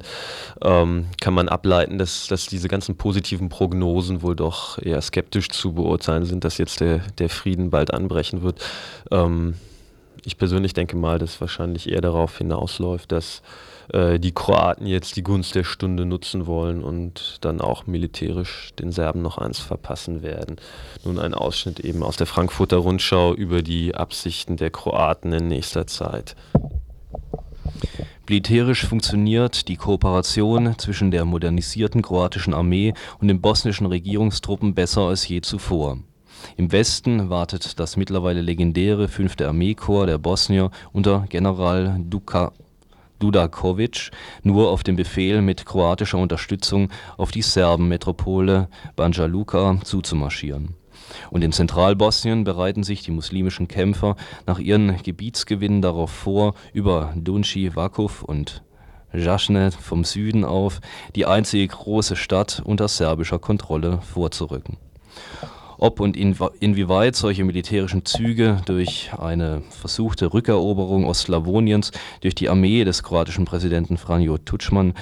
ähm, 0.61 1.07
kann 1.19 1.33
man 1.33 1.49
ableiten, 1.49 1.97
dass, 1.97 2.27
dass 2.27 2.47
diese 2.47 2.67
ganzen 2.67 2.95
positiven 2.95 3.49
Prognosen 3.49 4.21
wohl 4.21 4.35
doch 4.35 4.81
eher 4.81 5.01
skeptisch 5.01 5.49
zu 5.49 5.73
beurteilen 5.73 6.25
sind, 6.25 6.43
dass 6.43 6.57
jetzt 6.57 6.79
der, 6.79 6.99
der 7.17 7.29
Frieden 7.29 7.69
bald 7.69 7.93
anbrechen 7.93 8.41
wird. 8.43 8.61
Ähm, 9.11 9.55
ich 10.23 10.37
persönlich 10.37 10.73
denke 10.73 10.95
mal, 10.95 11.19
dass 11.19 11.41
wahrscheinlich 11.41 11.89
eher 11.89 12.01
darauf 12.01 12.37
hinausläuft, 12.37 13.11
dass 13.11 13.41
äh, 13.93 14.19
die 14.19 14.31
Kroaten 14.31 14.85
jetzt 14.87 15.15
die 15.15 15.23
Gunst 15.23 15.55
der 15.55 15.63
Stunde 15.63 16.05
nutzen 16.05 16.47
wollen 16.47 16.83
und 16.83 17.37
dann 17.41 17.61
auch 17.61 17.87
militärisch 17.87 18.71
den 18.79 18.91
Serben 18.91 19.21
noch 19.21 19.37
eins 19.37 19.59
verpassen 19.59 20.21
werden. 20.21 20.57
Nun 21.03 21.19
ein 21.19 21.33
Ausschnitt 21.33 21.79
eben 21.79 22.03
aus 22.03 22.17
der 22.17 22.27
Frankfurter 22.27 22.77
Rundschau 22.77 23.33
über 23.33 23.61
die 23.61 23.95
Absichten 23.95 24.57
der 24.57 24.69
Kroaten 24.69 25.33
in 25.33 25.47
nächster 25.47 25.87
Zeit. 25.87 26.35
Militärisch 28.27 28.85
funktioniert 28.85 29.67
die 29.67 29.75
Kooperation 29.75 30.75
zwischen 30.77 31.11
der 31.11 31.25
modernisierten 31.25 32.01
kroatischen 32.01 32.53
Armee 32.53 32.93
und 33.19 33.27
den 33.27 33.41
bosnischen 33.41 33.87
Regierungstruppen 33.87 34.73
besser 34.73 35.01
als 35.01 35.27
je 35.27 35.41
zuvor. 35.41 35.97
Im 36.55 36.71
Westen 36.71 37.29
wartet 37.29 37.79
das 37.79 37.97
mittlerweile 37.97 38.41
legendäre 38.41 39.09
5. 39.09 39.41
Armeekorps 39.41 40.07
der 40.07 40.17
Bosnier 40.17 40.71
unter 40.93 41.25
General 41.29 41.99
Duka 41.99 42.53
Dudakovic 43.21 44.11
nur 44.43 44.69
auf 44.69 44.83
den 44.83 44.95
Befehl, 44.95 45.41
mit 45.41 45.65
kroatischer 45.65 46.17
Unterstützung 46.17 46.89
auf 47.17 47.31
die 47.31 47.41
Serbenmetropole 47.41 48.67
Banja 48.95 49.25
Luka 49.25 49.77
zuzumarschieren. 49.83 50.75
Und 51.29 51.43
in 51.43 51.51
Zentralbosnien 51.51 52.43
bereiten 52.43 52.83
sich 52.83 53.03
die 53.03 53.11
muslimischen 53.11 53.67
Kämpfer 53.67 54.15
nach 54.45 54.59
ihren 54.59 55.01
Gebietsgewinnen 55.01 55.81
darauf 55.81 56.11
vor, 56.11 56.55
über 56.73 57.13
Dunci 57.15 57.75
Vakuf 57.75 58.23
und 58.23 58.63
Jasne 59.13 59.71
vom 59.71 60.03
Süden 60.03 60.45
auf 60.45 60.79
die 61.15 61.25
einzige 61.25 61.67
große 61.67 62.15
Stadt 62.15 62.61
unter 62.63 62.87
serbischer 62.87 63.39
Kontrolle 63.39 63.99
vorzurücken 64.01 64.77
ob 65.81 65.99
und 65.99 66.15
inwieweit 66.15 67.15
solche 67.15 67.43
militärischen 67.43 68.05
Züge 68.05 68.61
durch 68.65 69.11
eine 69.19 69.63
versuchte 69.69 70.31
Rückeroberung 70.31 71.05
Ostslawoniens 71.05 71.91
durch 72.21 72.35
die 72.35 72.49
Armee 72.49 72.83
des 72.83 73.03
kroatischen 73.03 73.45
Präsidenten 73.45 73.97
Franjo 73.97 74.35
Tuđman 74.35 74.93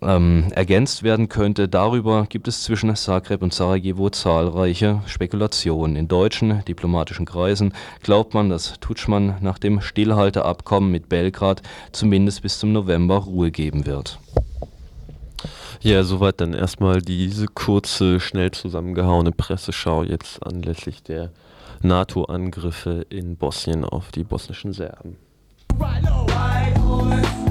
ähm, 0.00 0.46
ergänzt 0.54 1.02
werden 1.02 1.28
könnte. 1.28 1.68
Darüber 1.68 2.24
gibt 2.30 2.48
es 2.48 2.62
zwischen 2.62 2.96
Zagreb 2.96 3.42
und 3.42 3.52
Sarajevo 3.52 4.08
zahlreiche 4.08 5.02
Spekulationen. 5.04 5.96
In 5.96 6.08
deutschen 6.08 6.64
diplomatischen 6.64 7.26
Kreisen 7.26 7.74
glaubt 8.02 8.32
man, 8.32 8.48
dass 8.48 8.80
Tutschmann 8.80 9.36
nach 9.42 9.58
dem 9.58 9.82
Stillhalteabkommen 9.82 10.90
mit 10.90 11.10
Belgrad 11.10 11.60
zumindest 11.92 12.40
bis 12.40 12.58
zum 12.58 12.72
November 12.72 13.16
Ruhe 13.16 13.50
geben 13.50 13.84
wird. 13.84 14.18
Ja, 15.80 16.02
soweit 16.02 16.40
dann 16.40 16.54
erstmal 16.54 17.00
diese 17.00 17.46
kurze, 17.46 18.20
schnell 18.20 18.50
zusammengehauene 18.50 19.32
Presseschau 19.32 20.02
jetzt 20.02 20.44
anlässlich 20.44 21.02
der 21.02 21.30
NATO-Angriffe 21.82 23.06
in 23.08 23.36
Bosnien 23.36 23.84
auf 23.84 24.10
die 24.10 24.24
bosnischen 24.24 24.72
Serben. 24.72 25.16
I 25.80 26.00
stay 26.76 27.49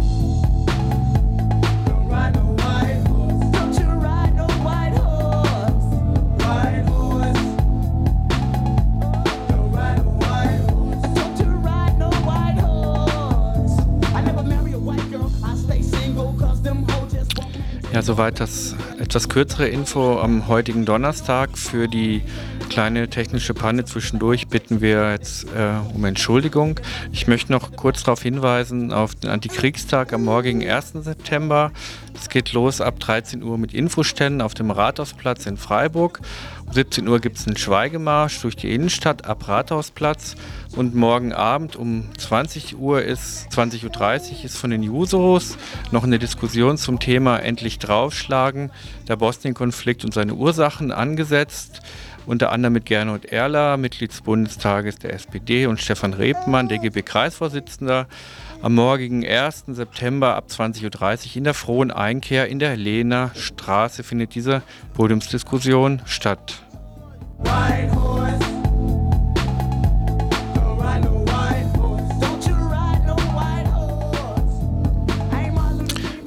Ja, 17.99 18.03
soweit 18.03 18.39
das 18.39 18.77
etwas 18.97 19.27
kürzere 19.27 19.67
Info 19.67 20.21
am 20.21 20.47
heutigen 20.47 20.85
Donnerstag. 20.85 21.57
Für 21.57 21.89
die 21.89 22.21
kleine 22.69 23.09
technische 23.09 23.53
Panne 23.53 23.83
zwischendurch 23.83 24.47
bitten 24.47 24.79
wir 24.79 25.11
jetzt 25.11 25.45
äh, 25.45 25.73
um 25.93 26.05
Entschuldigung. 26.05 26.79
Ich 27.11 27.27
möchte 27.27 27.51
noch 27.51 27.75
kurz 27.75 28.03
darauf 28.03 28.21
hinweisen, 28.21 28.93
auf 28.93 29.15
den 29.15 29.29
Antikriegstag 29.29 30.13
am 30.13 30.23
morgigen 30.23 30.67
1. 30.67 30.93
September. 30.93 31.71
Es 32.13 32.29
geht 32.29 32.53
los 32.53 32.79
ab 32.79 32.99
13 32.99 33.43
Uhr 33.43 33.57
mit 33.57 33.73
Infoständen 33.73 34.41
auf 34.41 34.53
dem 34.53 34.71
Rathausplatz 34.71 35.45
in 35.45 35.57
Freiburg. 35.57 36.21
Um 36.65 36.73
17 36.73 37.07
Uhr 37.07 37.19
gibt 37.19 37.37
es 37.37 37.47
einen 37.47 37.57
Schweigemarsch 37.57 38.41
durch 38.41 38.55
die 38.55 38.71
Innenstadt 38.73 39.25
ab 39.25 39.47
Rathausplatz. 39.47 40.35
Und 40.75 40.93
morgen 40.93 41.33
Abend 41.33 41.75
um 41.75 42.05
20 42.17 42.77
Uhr 42.77 43.01
ist, 43.01 43.47
20.30 43.51 43.83
Uhr 43.85 44.45
ist 44.45 44.57
von 44.57 44.69
den 44.69 44.83
Jusos 44.83 45.57
noch 45.91 46.03
eine 46.03 46.19
Diskussion 46.19 46.77
zum 46.77 46.99
Thema 46.99 47.37
Endlich 47.37 47.79
draufschlagen, 47.79 48.69
der 49.07 49.15
Bosnien-Konflikt 49.15 50.05
und 50.05 50.13
seine 50.13 50.35
Ursachen 50.35 50.91
angesetzt 50.91 51.81
unter 52.25 52.51
anderem 52.51 52.73
mit 52.73 52.85
Gernot 52.85 53.25
Erler, 53.25 53.77
Mitglied 53.77 54.11
des 54.11 54.21
Bundestages 54.21 54.97
der 54.97 55.13
SPD 55.13 55.65
und 55.65 55.79
Stefan 55.79 56.13
Rebmann, 56.13 56.67
DGB-Kreisvorsitzender, 56.67 58.07
am 58.61 58.75
morgigen 58.75 59.25
1. 59.25 59.65
September 59.67 60.35
ab 60.35 60.45
20.30 60.49 61.29
Uhr 61.31 61.37
in 61.37 61.43
der 61.45 61.53
Frohen 61.53 61.91
Einkehr 61.91 62.47
in 62.47 62.59
der 62.59 62.75
Lehner 62.75 63.31
Straße 63.35 64.03
findet 64.03 64.35
diese 64.35 64.61
Podiumsdiskussion 64.93 66.01
statt. 66.05 66.61
White 67.39 67.95
horse. 67.95 68.38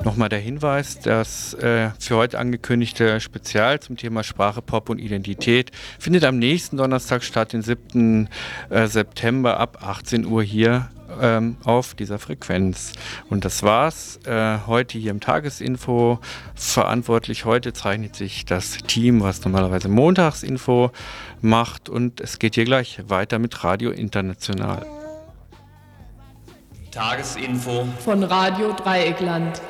Nochmal 0.04 0.28
der 0.28 0.40
Hinweis, 0.40 0.98
das 0.98 1.54
äh, 1.54 1.90
für 2.00 2.16
heute 2.16 2.38
angekündigte 2.40 3.20
Spezial 3.20 3.78
zum 3.78 3.96
Thema 3.96 4.24
Sprache, 4.24 4.60
Pop 4.60 4.88
und 4.90 4.98
Identität 4.98 5.70
findet 6.00 6.24
am 6.24 6.40
nächsten 6.40 6.76
Donnerstag 6.76 7.22
statt, 7.22 7.52
den 7.52 7.62
7. 7.62 8.28
Äh, 8.68 8.88
September 8.88 9.60
ab 9.60 9.78
18 9.80 10.26
Uhr 10.26 10.42
hier 10.42 10.88
ähm, 11.20 11.56
auf 11.62 11.94
dieser 11.94 12.18
Frequenz. 12.18 12.94
Und 13.30 13.44
das 13.44 13.62
war's 13.62 14.18
äh, 14.26 14.58
heute 14.66 14.98
hier 14.98 15.12
im 15.12 15.20
Tagesinfo. 15.20 16.18
Verantwortlich 16.56 17.44
heute 17.44 17.72
zeichnet 17.72 18.16
sich 18.16 18.44
das 18.44 18.78
Team, 18.78 19.20
was 19.22 19.44
normalerweise 19.44 19.88
Montagsinfo 19.88 20.90
macht. 21.40 21.88
Und 21.88 22.20
es 22.20 22.40
geht 22.40 22.56
hier 22.56 22.64
gleich 22.64 22.98
weiter 23.06 23.38
mit 23.38 23.62
Radio 23.62 23.92
International. 23.92 24.84
Tagesinfo 26.90 27.86
von 28.04 28.24
Radio 28.24 28.72
Dreieckland. 28.72 29.62